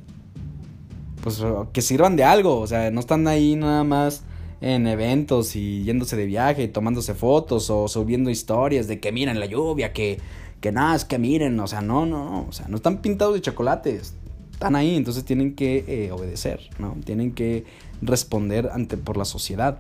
Pues 1.21 1.41
que 1.73 1.81
sirvan 1.81 2.15
de 2.15 2.23
algo. 2.23 2.59
O 2.59 2.67
sea, 2.67 2.91
no 2.91 2.99
están 2.99 3.27
ahí 3.27 3.55
nada 3.55 3.83
más 3.83 4.23
en 4.61 4.87
eventos 4.87 5.55
y 5.55 5.83
yéndose 5.83 6.15
de 6.15 6.25
viaje, 6.25 6.67
tomándose 6.67 7.13
fotos 7.13 7.69
o 7.69 7.87
subiendo 7.87 8.29
historias 8.29 8.87
de 8.87 8.99
que 8.99 9.11
miren 9.11 9.39
la 9.39 9.45
lluvia, 9.45 9.93
que, 9.93 10.19
que 10.61 10.71
nada, 10.71 10.95
es 10.95 11.05
que 11.05 11.19
miren, 11.19 11.59
o 11.59 11.67
sea, 11.67 11.81
no, 11.81 12.05
no, 12.05 12.29
no, 12.29 12.45
o 12.47 12.51
sea, 12.51 12.67
no 12.67 12.77
están 12.77 13.01
pintados 13.01 13.35
de 13.35 13.41
chocolates, 13.41 14.15
están 14.51 14.75
ahí, 14.75 14.95
entonces 14.95 15.25
tienen 15.25 15.55
que 15.55 15.83
eh, 15.87 16.11
obedecer, 16.11 16.61
¿no? 16.79 16.95
Tienen 17.03 17.33
que 17.33 17.65
responder 18.01 18.69
ante 18.71 18.97
por 18.97 19.17
la 19.17 19.25
sociedad. 19.25 19.79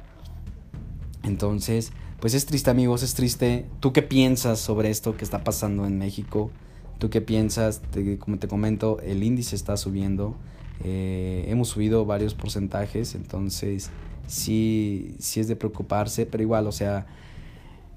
Entonces, 1.23 1.91
pues 2.19 2.33
es 2.33 2.45
triste, 2.45 2.69
amigos, 2.69 3.01
es 3.01 3.13
triste. 3.15 3.65
¿Tú 3.79 3.93
qué 3.93 4.01
piensas 4.01 4.59
sobre 4.59 4.89
esto 4.89 5.17
que 5.17 5.23
está 5.23 5.43
pasando 5.43 5.85
en 5.87 5.97
México? 5.97 6.51
¿Tú 6.97 7.09
qué 7.09 7.21
piensas? 7.21 7.81
como 8.19 8.37
te 8.37 8.47
comento, 8.47 8.99
el 9.01 9.23
índice 9.23 9.55
está 9.55 9.77
subiendo. 9.77 10.35
Eh, 10.83 11.45
hemos 11.47 11.69
subido 11.69 12.05
varios 12.05 12.33
porcentajes, 12.33 13.15
entonces 13.15 13.89
sí, 14.27 15.15
sí 15.19 15.39
es 15.39 15.47
de 15.47 15.55
preocuparse, 15.55 16.25
pero 16.25 16.43
igual, 16.43 16.67
o 16.67 16.71
sea, 16.71 17.05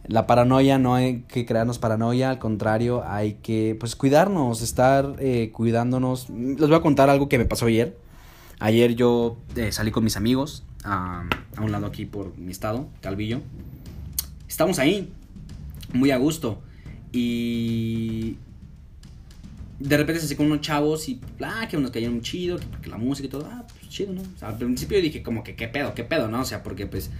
la 0.07 0.27
paranoia 0.27 0.79
no 0.79 0.95
hay 0.95 1.23
que 1.29 1.45
crearnos 1.45 1.79
paranoia, 1.79 2.31
al 2.31 2.39
contrario, 2.39 3.03
hay 3.07 3.35
que 3.35 3.77
pues 3.79 3.95
cuidarnos, 3.95 4.63
estar 4.63 5.17
eh, 5.19 5.51
cuidándonos. 5.53 6.31
Les 6.31 6.69
voy 6.69 6.75
a 6.75 6.81
contar 6.81 7.11
algo 7.11 7.29
que 7.29 7.39
me 7.39 7.45
pasó 7.45 7.67
ayer. 7.67 7.97
Ayer 8.61 8.95
yo 8.95 9.37
eh, 9.55 9.71
salí 9.71 9.91
con 9.91 10.03
mis 10.03 10.17
amigos 10.17 10.65
a, 10.83 11.25
a, 11.57 11.63
un 11.63 11.71
lado 11.71 11.87
aquí 11.87 12.07
por 12.07 12.37
mi 12.39 12.51
estado, 12.51 12.89
Calvillo. 13.01 13.41
Estamos 14.49 14.79
ahí, 14.79 15.13
muy 15.93 16.11
a 16.11 16.17
gusto. 16.17 16.59
Y 17.13 18.37
de 19.79 19.97
repente 19.97 20.21
se 20.21 20.37
con 20.37 20.47
unos 20.47 20.61
chavos 20.61 21.09
y, 21.09 21.21
ah, 21.43 21.67
que 21.71 21.77
unos 21.77 21.91
cayeron 21.91 22.21
chido, 22.21 22.59
que 22.83 22.91
la 22.91 22.99
música 22.99 23.27
y 23.27 23.31
todo, 23.31 23.49
ah, 23.51 23.65
pues 23.69 23.89
chido, 23.89 24.13
¿no? 24.13 24.23
Al 24.41 24.59
principio 24.59 25.01
dije 25.01 25.23
como 25.23 25.45
que, 25.45 25.55
¿qué 25.55 25.69
pedo, 25.69 25.95
qué 25.95 26.05
pedo, 26.05 26.29
no? 26.29 26.41
O 26.41 26.45
sea, 26.45 26.63
porque 26.63 26.87
pues, 26.87 27.11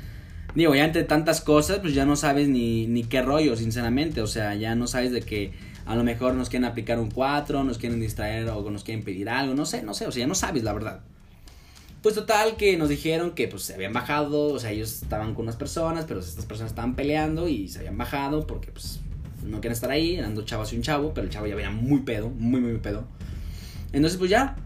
digo, 0.55 0.75
ya 0.75 0.85
entre 0.85 1.05
tantas 1.05 1.41
cosas, 1.41 1.79
pues 1.79 1.95
ya 1.95 2.05
no 2.05 2.17
sabes 2.17 2.49
ni, 2.49 2.87
ni 2.87 3.05
qué 3.05 3.23
rollo, 3.23 3.57
sinceramente. 3.57 4.23
O 4.23 4.27
sea, 4.27 4.55
ya 4.57 4.75
no 4.75 4.89
sabes 4.89 5.13
de 5.13 5.23
que 5.23 5.53
a 5.87 5.95
lo 5.95 6.05
mejor 6.05 6.35
nos 6.35 6.49
quieren 6.49 6.69
aplicar 6.69 6.99
un 6.99 7.11
4, 7.11 7.65
nos 7.65 7.79
quieren 7.79 8.01
distraer 8.01 8.49
o 8.49 8.71
nos 8.71 8.85
quieren 8.85 9.05
pedir 9.05 9.31
algo, 9.31 9.55
no 9.55 9.65
sé, 9.65 9.83
no 9.83 9.95
sé, 9.95 10.07
o 10.07 10.13
sea, 10.13 10.21
ya 10.21 10.27
no 10.27 10.35
sabes 10.35 10.63
la 10.65 10.73
verdad. 10.73 11.01
Pues 12.03 12.15
total 12.15 12.57
que 12.57 12.77
nos 12.77 12.89
dijeron 12.89 13.33
que 13.33 13.49
pues 13.49 13.63
se 13.63 13.75
habían 13.75 13.93
bajado, 13.93 14.53
o 14.53 14.59
sea, 14.59 14.71
ellos 14.71 15.03
estaban 15.03 15.35
con 15.35 15.45
unas 15.45 15.57
personas, 15.57 16.05
pero 16.07 16.21
estas 16.21 16.45
personas 16.45 16.73
estaban 16.73 16.95
peleando 16.95 17.49
y 17.49 17.69
se 17.69 17.79
habían 17.79 17.99
bajado 17.99 18.47
porque 18.47 18.71
pues 18.71 19.01
no 19.45 19.61
quieren 19.61 19.73
estar 19.73 19.91
ahí, 19.91 20.17
eran 20.17 20.35
dos 20.35 20.45
chavos 20.45 20.73
y 20.73 20.77
un 20.77 20.83
chavo, 20.83 21.13
pero 21.15 21.27
el 21.27 21.33
chavo 21.33 21.47
ya 21.47 21.55
venía 21.55 21.71
muy 21.71 22.01
pedo, 22.01 22.31
muy, 22.31 22.61
muy 22.61 22.79
pedo. 22.79 23.05
Entonces, 23.93 24.19
pues 24.19 24.31
ya, 24.31 24.57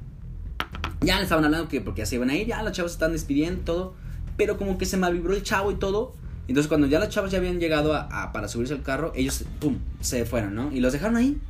ya 1.00 1.16
le 1.16 1.22
estaban 1.22 1.44
hablando 1.44 1.68
que 1.68 1.80
porque 1.80 2.00
ya 2.00 2.06
se 2.06 2.16
iban 2.16 2.30
a 2.30 2.36
ir, 2.36 2.46
ya 2.46 2.62
los 2.62 2.72
chavos 2.72 2.92
están 2.92 3.12
despidiendo, 3.12 3.62
todo, 3.62 3.94
pero 4.36 4.56
como 4.56 4.78
que 4.78 4.86
se 4.86 4.96
malvibró 4.96 5.34
el 5.34 5.42
chavo 5.42 5.70
y 5.70 5.76
todo. 5.76 6.14
Entonces, 6.48 6.68
cuando 6.68 6.86
ya 6.86 6.98
los 6.98 7.08
chavos 7.08 7.30
ya 7.30 7.38
habían 7.38 7.60
llegado 7.60 7.94
a, 7.94 8.32
para 8.32 8.48
subirse 8.48 8.74
al 8.74 8.82
carro, 8.82 9.12
ellos, 9.14 9.44
pum, 9.60 9.78
se 10.00 10.24
fueron, 10.24 10.54
¿no? 10.54 10.72
Y 10.72 10.80
los 10.80 10.92
dejaron 10.92 11.16
ahí. 11.16 11.40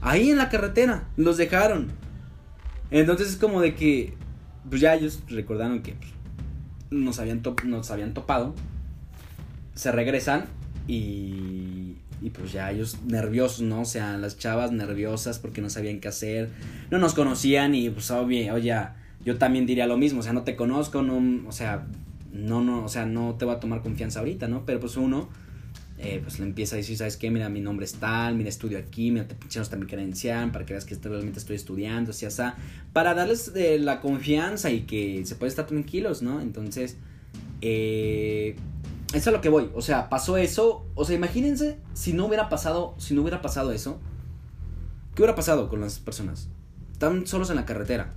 Ahí 0.00 0.30
en 0.30 0.38
la 0.38 0.48
carretera, 0.48 1.08
los 1.16 1.36
dejaron. 1.36 1.88
Entonces 2.90 3.28
es 3.28 3.36
como 3.36 3.60
de 3.60 3.74
que, 3.74 4.14
pues 4.68 4.80
ya 4.80 4.94
ellos 4.94 5.22
recordaron 5.28 5.82
que 5.82 5.94
nos 6.90 7.18
habían, 7.18 7.42
nos 7.64 7.90
habían 7.90 8.14
topado. 8.14 8.54
Se 9.74 9.92
regresan 9.92 10.46
y, 10.86 11.96
y 12.20 12.30
pues 12.30 12.52
ya 12.52 12.70
ellos 12.70 12.98
nerviosos, 13.06 13.62
¿no? 13.62 13.82
O 13.82 13.84
sea, 13.84 14.16
las 14.18 14.38
chavas 14.38 14.72
nerviosas 14.72 15.38
porque 15.38 15.60
no 15.60 15.70
sabían 15.70 16.00
qué 16.00 16.08
hacer, 16.08 16.50
no 16.90 16.98
nos 16.98 17.14
conocían 17.14 17.74
y 17.74 17.90
pues 17.90 18.10
obvio, 18.10 18.54
oye, 18.54 18.74
yo 19.24 19.38
también 19.38 19.66
diría 19.66 19.86
lo 19.86 19.96
mismo, 19.96 20.20
o 20.20 20.22
sea, 20.22 20.32
no 20.32 20.42
te 20.42 20.56
conozco, 20.56 21.02
no, 21.02 21.48
o 21.48 21.52
sea, 21.52 21.86
no, 22.32 22.62
no, 22.62 22.84
o 22.84 22.88
sea, 22.88 23.06
no 23.06 23.34
te 23.34 23.44
va 23.44 23.54
a 23.54 23.60
tomar 23.60 23.82
confianza 23.82 24.20
ahorita, 24.20 24.48
¿no? 24.48 24.64
Pero 24.64 24.80
pues 24.80 24.96
uno, 24.96 25.28
eh, 25.98 26.20
pues 26.22 26.38
le 26.38 26.46
empieza 26.46 26.76
a 26.76 26.78
decir, 26.78 26.96
¿sabes 26.96 27.16
qué? 27.16 27.30
Mira, 27.30 27.48
mi 27.48 27.60
nombre 27.60 27.84
es 27.84 27.94
tal, 27.94 28.36
mira, 28.36 28.48
estudio 28.48 28.78
aquí, 28.78 29.10
mira, 29.10 29.26
te 29.26 29.60
hasta 29.60 29.76
mi 29.76 29.86
credencial 29.86 30.52
para 30.52 30.64
que 30.64 30.74
veas 30.74 30.84
que 30.84 30.94
realmente 30.94 31.40
estoy 31.40 31.56
estudiando, 31.56 32.12
así, 32.12 32.26
así, 32.26 32.42
para 32.92 33.14
darles 33.14 33.52
eh, 33.54 33.78
la 33.80 34.00
confianza 34.00 34.70
y 34.70 34.82
que 34.82 35.24
se 35.24 35.34
puede 35.34 35.50
estar 35.50 35.66
tranquilos, 35.66 36.22
¿no? 36.22 36.40
Entonces, 36.40 36.96
eh, 37.60 38.54
eso 39.14 39.30
es 39.30 39.34
lo 39.34 39.40
que 39.40 39.48
voy. 39.48 39.70
O 39.74 39.80
sea, 39.80 40.08
pasó 40.08 40.36
eso. 40.36 40.86
O 40.94 41.04
sea, 41.04 41.16
imagínense 41.16 41.78
si 41.94 42.12
no 42.12 42.26
hubiera 42.26 42.48
pasado. 42.48 42.94
Si 42.98 43.14
no 43.14 43.22
hubiera 43.22 43.40
pasado 43.40 43.72
eso. 43.72 43.98
¿Qué 45.14 45.22
hubiera 45.22 45.34
pasado 45.34 45.68
con 45.68 45.80
las 45.80 45.98
personas? 45.98 46.48
Están 46.92 47.26
solos 47.26 47.48
en 47.50 47.56
la 47.56 47.64
carretera. 47.64 48.14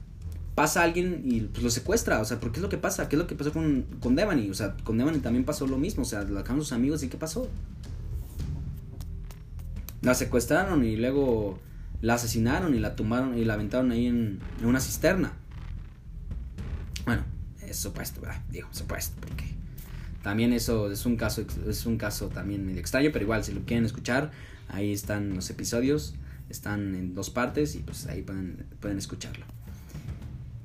Pasa 0.53 0.83
alguien 0.83 1.21
y 1.23 1.41
pues 1.41 1.63
los 1.63 1.73
secuestra. 1.73 2.19
O 2.19 2.25
sea, 2.25 2.39
¿por 2.39 2.51
qué 2.51 2.59
es 2.59 2.61
lo 2.61 2.69
que 2.69 2.77
pasa? 2.77 3.07
¿Qué 3.07 3.15
es 3.15 3.21
lo 3.21 3.27
que 3.27 3.35
pasó 3.35 3.53
con, 3.53 3.83
con 4.01 4.15
Devani? 4.15 4.49
O 4.49 4.53
sea, 4.53 4.75
con 4.83 4.97
Devani 4.97 5.19
también 5.19 5.45
pasó 5.45 5.65
lo 5.65 5.77
mismo. 5.77 6.03
O 6.03 6.05
sea, 6.05 6.23
la 6.23 6.41
dejaron 6.41 6.61
sus 6.61 6.73
amigos 6.73 7.03
y 7.03 7.07
¿qué 7.07 7.17
pasó? 7.17 7.47
La 10.01 10.13
secuestraron 10.13 10.83
y 10.83 10.97
luego 10.97 11.57
la 12.01 12.15
asesinaron 12.15 12.75
y 12.75 12.79
la 12.79 12.95
tumbaron 12.95 13.37
y 13.37 13.45
la 13.45 13.53
aventaron 13.53 13.91
ahí 13.91 14.07
en, 14.07 14.39
en 14.59 14.65
una 14.65 14.81
cisterna. 14.81 15.33
Bueno, 17.05 17.23
es 17.61 17.77
supuesto, 17.77 18.19
¿verdad? 18.19 18.41
Digo, 18.49 18.67
supuesto, 18.71 19.15
porque 19.21 19.60
también 20.23 20.53
eso 20.53 20.91
es 20.91 21.05
un 21.05 21.15
caso, 21.15 21.43
es 21.67 21.85
un 21.85 21.97
caso 21.97 22.27
también 22.27 22.65
medio 22.65 22.79
extraño, 22.79 23.09
pero 23.11 23.23
igual 23.23 23.43
si 23.43 23.53
lo 23.53 23.61
quieren 23.61 23.85
escuchar, 23.85 24.31
ahí 24.69 24.91
están 24.91 25.35
los 25.35 25.49
episodios, 25.49 26.13
están 26.49 26.95
en 26.95 27.15
dos 27.15 27.29
partes 27.29 27.75
y 27.75 27.79
pues 27.79 28.05
ahí 28.07 28.21
pueden, 28.21 28.65
pueden 28.79 28.97
escucharlo. 28.97 29.45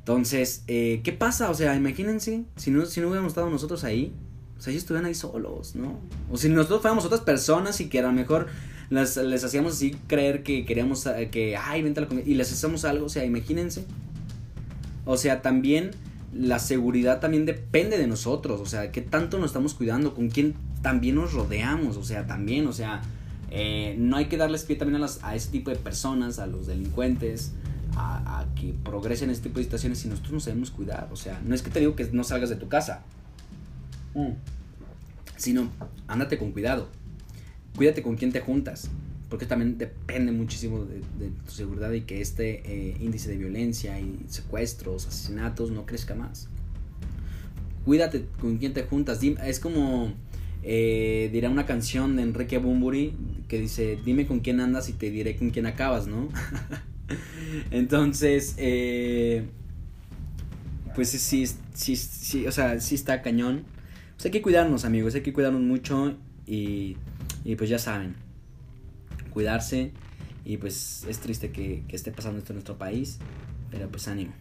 Entonces, 0.01 0.63
eh, 0.69 1.01
¿qué 1.03 1.13
pasa? 1.13 1.51
O 1.51 1.55
sea, 1.55 1.75
imagínense, 1.75 2.45
si 2.57 2.71
no, 2.71 2.87
si 2.87 3.01
no 3.01 3.09
hubiéramos 3.09 3.31
estado 3.31 3.51
nosotros 3.51 3.83
ahí, 3.83 4.13
o 4.59 4.61
sea, 4.61 4.71
ellos 4.71 4.85
estuvieran 4.85 5.07
ahí 5.07 5.15
solos, 5.15 5.75
¿no? 5.75 5.99
O 6.31 6.37
si 6.37 6.49
nosotros 6.49 6.81
fuéramos 6.81 7.05
otras 7.05 7.23
personas 7.23 7.81
y 7.81 7.89
que 7.89 7.99
a 7.99 8.03
lo 8.03 8.13
mejor 8.13 8.47
les, 8.91 9.17
les 9.17 9.43
hacíamos 9.43 9.75
así 9.75 9.97
creer 10.07 10.43
que 10.43 10.65
queríamos, 10.65 11.07
eh, 11.07 11.29
que, 11.31 11.57
ay, 11.57 11.83
vente 11.83 12.01
la 12.01 12.07
comida, 12.07 12.25
y 12.27 12.35
les 12.35 12.53
hacemos 12.53 12.85
algo, 12.85 13.07
o 13.07 13.09
sea, 13.09 13.25
imagínense. 13.25 13.85
O 15.05 15.17
sea, 15.17 15.43
también 15.43 15.91
la 16.39 16.59
seguridad 16.59 17.21
también 17.21 17.47
depende 17.47 17.99
de 17.99 18.07
nosotros, 18.07 18.61
o 18.61 18.67
sea, 18.67 18.93
qué 18.93 19.01
tanto 19.01 19.39
nos 19.39 19.47
estamos 19.47 19.75
cuidando, 19.75 20.15
con 20.15 20.29
quién 20.29 20.55
también 20.83 21.17
nos 21.17 21.33
rodeamos, 21.33 21.97
o 21.97 22.05
sea, 22.05 22.27
también, 22.27 22.67
o 22.67 22.73
sea, 22.73 23.03
eh, 23.51 23.97
no 23.99 24.17
hay 24.17 24.27
que 24.27 24.37
darles 24.37 24.65
pie 24.65 24.77
también 24.77 25.03
a, 25.03 25.07
a 25.23 25.35
ese 25.35 25.51
tipo 25.51 25.71
de 25.71 25.77
personas, 25.77 26.39
a 26.39 26.47
los 26.47 26.67
delincuentes, 26.67 27.53
a, 27.97 28.47
que 28.55 28.75
progresen 28.85 29.31
este 29.31 29.45
tipo 29.45 29.59
de 29.59 29.65
situaciones 29.65 29.99
si 29.99 30.09
nosotros 30.09 30.35
nos 30.35 30.45
sabemos 30.45 30.71
cuidar, 30.71 31.09
o 31.13 31.17
sea, 31.17 31.41
no 31.45 31.55
es 31.55 31.63
que 31.63 31.71
te 31.71 31.81
digo 31.81 31.97
que 31.97 32.05
no 32.13 32.25
salgas 32.25 32.51
de 32.51 32.57
tu 32.57 32.69
casa, 32.69 33.03
mm. 34.15 34.33
sino 35.37 35.71
ándate 36.07 36.39
con 36.39 36.53
cuidado, 36.53 36.89
cuídate 37.75 38.03
con 38.03 38.17
quién 38.17 38.33
te 38.33 38.41
juntas, 38.41 38.91
porque 39.29 39.47
también 39.47 39.77
depende 39.77 40.31
muchísimo 40.31 40.85
de, 40.85 41.31
tu 41.45 41.51
seguridad 41.51 41.91
y 41.93 42.03
que 42.03 42.21
este 42.21 42.63
eh, 42.65 42.97
índice 43.01 43.31
de 43.31 43.37
violencia 43.37 43.99
y 43.99 44.21
secuestros, 44.29 45.07
asesinatos 45.07 45.71
no 45.71 45.85
crezca 45.85 46.15
más. 46.15 46.49
Cuídate 47.85 48.27
con 48.41 48.59
quién 48.59 48.73
te 48.73 48.85
juntas. 48.85 49.21
Es 49.23 49.59
como 49.59 50.13
eh, 50.63 51.29
dirá 51.33 51.51
una 51.51 51.67
canción 51.67 52.17
de 52.17 52.23
Enrique 52.23 52.59
Bumburi 52.59 53.15
que 53.49 53.61
dice, 53.61 53.99
dime 54.05 54.27
con 54.27 54.41
quién 54.41 54.61
andas 54.61 54.89
y 54.89 54.93
te 54.93 55.11
diré 55.11 55.37
con 55.37 55.51
quién 55.51 55.67
acabas, 55.67 56.07
¿no? 56.07 56.29
Entonces, 57.71 58.55
eh, 58.59 59.45
pues 60.95 61.11
sí, 61.11 61.47
sí, 61.75 61.97
sí, 61.97 62.47
o 62.47 62.53
sea, 62.53 62.81
sí 62.81 62.95
está 62.95 63.23
cañón. 63.23 63.65
Pues 64.15 64.27
hay 64.27 64.31
que 64.31 64.43
cuidarnos, 64.43 64.85
amigos, 64.85 65.15
hay 65.17 65.21
que 65.23 65.33
cuidarnos 65.33 65.63
mucho 65.63 66.17
y, 66.47 66.97
y 67.45 67.57
pues 67.57 67.69
ya 67.69 67.79
saben 67.79 68.26
cuidarse 69.37 69.91
y 70.47 70.57
pues 70.57 71.05
es 71.07 71.19
triste 71.19 71.51
que, 71.51 71.83
esté 71.91 72.11
pasando 72.11 72.39
esto 72.39 72.55
en 72.55 72.57
nuestro 72.57 72.79
país, 72.79 73.19
pero 73.71 73.87
pues 73.91 74.09
ánimo. 74.09 74.33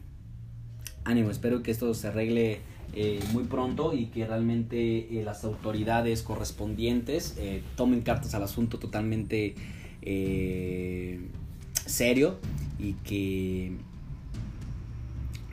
Ánimo, 1.04 1.32
espero 1.32 1.62
que 1.64 1.72
esto 1.72 1.94
se 1.94 2.08
arregle 2.08 2.60
eh, 2.94 3.20
muy 3.34 3.44
pronto 3.44 3.94
y 3.94 4.06
que 4.06 4.26
realmente 4.26 5.20
eh, 5.20 5.22
las 5.26 5.44
autoridades 5.44 6.22
correspondientes 6.22 7.36
eh, 7.38 7.62
tomen 7.76 8.04
cartas 8.04 8.36
al 8.36 8.44
asunto 8.44 8.80
totalmente 8.80 9.56
serio 11.86 12.40
y 12.80 12.94
que 12.94 13.74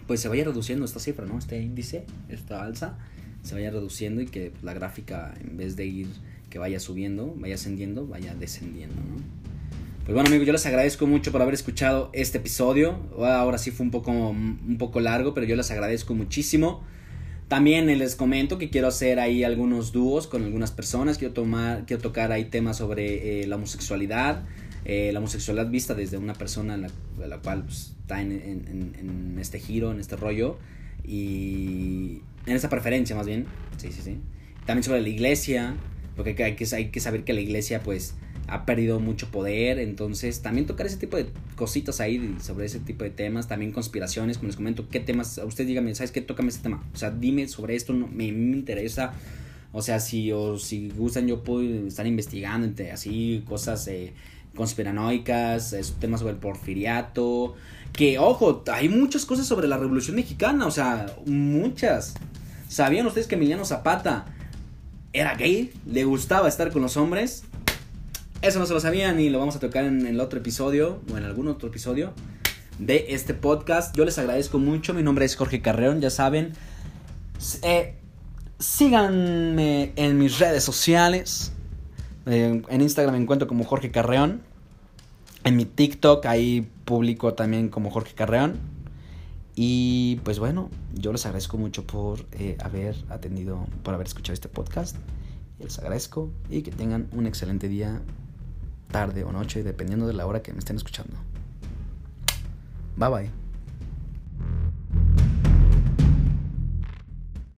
pues 0.06 0.20
se 0.20 0.28
vaya 0.28 0.44
reduciendo 0.44 0.84
esta 0.84 1.00
cifra, 1.00 1.26
¿no? 1.26 1.36
Este 1.36 1.60
índice, 1.60 2.04
esta 2.28 2.62
alza, 2.62 2.96
se 3.42 3.56
vaya 3.56 3.72
reduciendo 3.72 4.20
y 4.20 4.26
que 4.26 4.52
la 4.62 4.72
gráfica, 4.72 5.34
en 5.40 5.56
vez 5.56 5.74
de 5.74 5.86
ir, 5.86 6.06
que 6.52 6.58
vaya 6.58 6.78
subiendo, 6.78 7.34
vaya 7.38 7.54
ascendiendo, 7.54 8.06
vaya 8.06 8.34
descendiendo, 8.34 8.96
¿no? 8.96 9.16
Pues 10.04 10.12
bueno 10.12 10.28
amigos, 10.28 10.46
yo 10.46 10.52
les 10.52 10.66
agradezco 10.66 11.06
mucho 11.06 11.32
por 11.32 11.40
haber 11.40 11.54
escuchado 11.54 12.10
este 12.12 12.36
episodio. 12.38 12.98
Ahora 13.18 13.56
sí 13.56 13.70
fue 13.70 13.86
un 13.86 13.90
poco, 13.90 14.10
un 14.10 14.76
poco 14.78 15.00
largo, 15.00 15.32
pero 15.32 15.46
yo 15.46 15.56
les 15.56 15.70
agradezco 15.70 16.12
muchísimo. 16.12 16.82
También 17.48 17.86
les 17.86 18.16
comento 18.16 18.58
que 18.58 18.68
quiero 18.68 18.88
hacer 18.88 19.18
ahí 19.18 19.44
algunos 19.44 19.92
dúos 19.92 20.26
con 20.26 20.42
algunas 20.42 20.72
personas. 20.72 21.16
Quiero, 21.16 21.32
tomar, 21.32 21.86
quiero 21.86 22.02
tocar 22.02 22.32
ahí 22.32 22.46
temas 22.46 22.76
sobre 22.76 23.42
eh, 23.42 23.46
la 23.46 23.56
homosexualidad. 23.56 24.42
Eh, 24.84 25.10
la 25.12 25.20
homosexualidad 25.20 25.70
vista 25.70 25.94
desde 25.94 26.18
una 26.18 26.34
persona 26.34 26.76
la, 26.76 26.90
la 27.26 27.38
cual 27.38 27.64
pues, 27.64 27.94
está 28.00 28.20
en, 28.20 28.32
en, 28.32 29.38
este 29.40 29.58
giro, 29.58 29.92
en 29.92 30.00
este 30.00 30.16
rollo. 30.16 30.58
Y 31.02 32.20
en 32.44 32.56
esta 32.56 32.68
preferencia 32.68 33.16
más 33.16 33.26
bien. 33.26 33.46
Sí, 33.78 33.92
sí, 33.92 34.02
sí. 34.02 34.18
También 34.66 34.82
sobre 34.82 35.00
la 35.00 35.08
iglesia. 35.08 35.76
Porque 36.16 36.42
hay 36.42 36.56
que, 36.56 36.66
hay 36.74 36.88
que 36.90 37.00
saber 37.00 37.24
que 37.24 37.32
la 37.32 37.40
iglesia 37.40 37.82
pues 37.82 38.14
ha 38.48 38.66
perdido 38.66 39.00
mucho 39.00 39.30
poder, 39.30 39.78
entonces 39.78 40.42
también 40.42 40.66
tocar 40.66 40.86
ese 40.86 40.96
tipo 40.96 41.16
de 41.16 41.26
cositas 41.56 42.00
ahí 42.00 42.36
sobre 42.40 42.66
ese 42.66 42.80
tipo 42.80 43.04
de 43.04 43.10
temas, 43.10 43.48
también 43.48 43.72
conspiraciones, 43.72 44.38
como 44.38 44.48
les 44.48 44.56
comento, 44.56 44.88
qué 44.90 45.00
temas, 45.00 45.40
usted 45.44 45.66
dígame, 45.66 45.94
¿sabes 45.94 46.12
qué? 46.12 46.20
Tócame 46.20 46.48
este 46.48 46.62
tema, 46.62 46.84
o 46.92 46.96
sea, 46.96 47.10
dime 47.10 47.48
sobre 47.48 47.76
esto, 47.76 47.92
no, 47.92 48.08
me, 48.08 48.30
me 48.32 48.56
interesa, 48.56 49.14
o 49.72 49.80
sea, 49.80 50.00
si, 50.00 50.32
o 50.32 50.58
si 50.58 50.90
gustan 50.90 51.28
yo 51.28 51.42
puedo 51.42 51.86
estar 51.86 52.06
investigando 52.06 52.66
entre 52.66 52.90
así 52.90 53.42
cosas 53.48 53.86
eh, 53.88 54.12
conspiranoicas, 54.54 55.74
temas 55.98 56.20
sobre 56.20 56.34
el 56.34 56.38
porfiriato, 56.38 57.54
que 57.92 58.18
ojo, 58.18 58.64
hay 58.72 58.88
muchas 58.88 59.24
cosas 59.24 59.46
sobre 59.46 59.68
la 59.68 59.78
Revolución 59.78 60.16
Mexicana, 60.16 60.66
o 60.66 60.70
sea, 60.70 61.06
muchas. 61.26 62.14
¿Sabían 62.68 63.06
ustedes 63.06 63.26
que 63.26 63.34
Emiliano 63.34 63.64
Zapata 63.66 64.24
era 65.12 65.34
gay? 65.34 65.72
¿Le 65.86 66.04
gustaba 66.04 66.48
estar 66.48 66.70
con 66.72 66.82
los 66.82 66.96
hombres? 66.96 67.44
Eso 68.40 68.58
no 68.58 68.66
se 68.66 68.72
lo 68.72 68.80
sabían 68.80 69.20
y 69.20 69.30
lo 69.30 69.38
vamos 69.38 69.56
a 69.56 69.60
tocar 69.60 69.84
en 69.84 70.06
el 70.06 70.20
otro 70.20 70.40
episodio 70.40 71.00
o 71.12 71.16
en 71.16 71.24
algún 71.24 71.48
otro 71.48 71.68
episodio 71.68 72.12
de 72.78 73.06
este 73.10 73.34
podcast. 73.34 73.94
Yo 73.96 74.04
les 74.04 74.18
agradezco 74.18 74.58
mucho. 74.58 74.94
Mi 74.94 75.02
nombre 75.02 75.24
es 75.24 75.36
Jorge 75.36 75.60
Carreón, 75.60 76.00
ya 76.00 76.10
saben. 76.10 76.54
Eh, 77.62 77.94
síganme 78.58 79.92
en 79.96 80.18
mis 80.18 80.38
redes 80.38 80.64
sociales. 80.64 81.52
Eh, 82.26 82.62
en 82.66 82.80
Instagram 82.80 83.14
me 83.14 83.22
encuentro 83.22 83.46
como 83.46 83.64
Jorge 83.64 83.90
Carreón. 83.90 84.42
En 85.44 85.56
mi 85.56 85.64
TikTok 85.64 86.24
ahí 86.26 86.68
publico 86.84 87.34
también 87.34 87.68
como 87.68 87.90
Jorge 87.90 88.14
Carreón. 88.14 88.71
Y 89.54 90.16
pues 90.24 90.38
bueno, 90.38 90.70
yo 90.94 91.12
les 91.12 91.26
agradezco 91.26 91.58
mucho 91.58 91.86
por 91.86 92.26
eh, 92.32 92.56
haber 92.60 92.96
atendido, 93.10 93.66
por 93.82 93.94
haber 93.94 94.06
escuchado 94.06 94.34
este 94.34 94.48
podcast. 94.48 94.96
Les 95.58 95.78
agradezco 95.78 96.30
y 96.50 96.62
que 96.62 96.70
tengan 96.70 97.08
un 97.12 97.26
excelente 97.26 97.68
día 97.68 98.00
tarde 98.90 99.24
o 99.24 99.32
noche, 99.32 99.62
dependiendo 99.62 100.06
de 100.06 100.14
la 100.14 100.26
hora 100.26 100.42
que 100.42 100.52
me 100.52 100.58
estén 100.58 100.76
escuchando. 100.76 101.16
Bye 102.96 103.08
bye. 103.08 103.41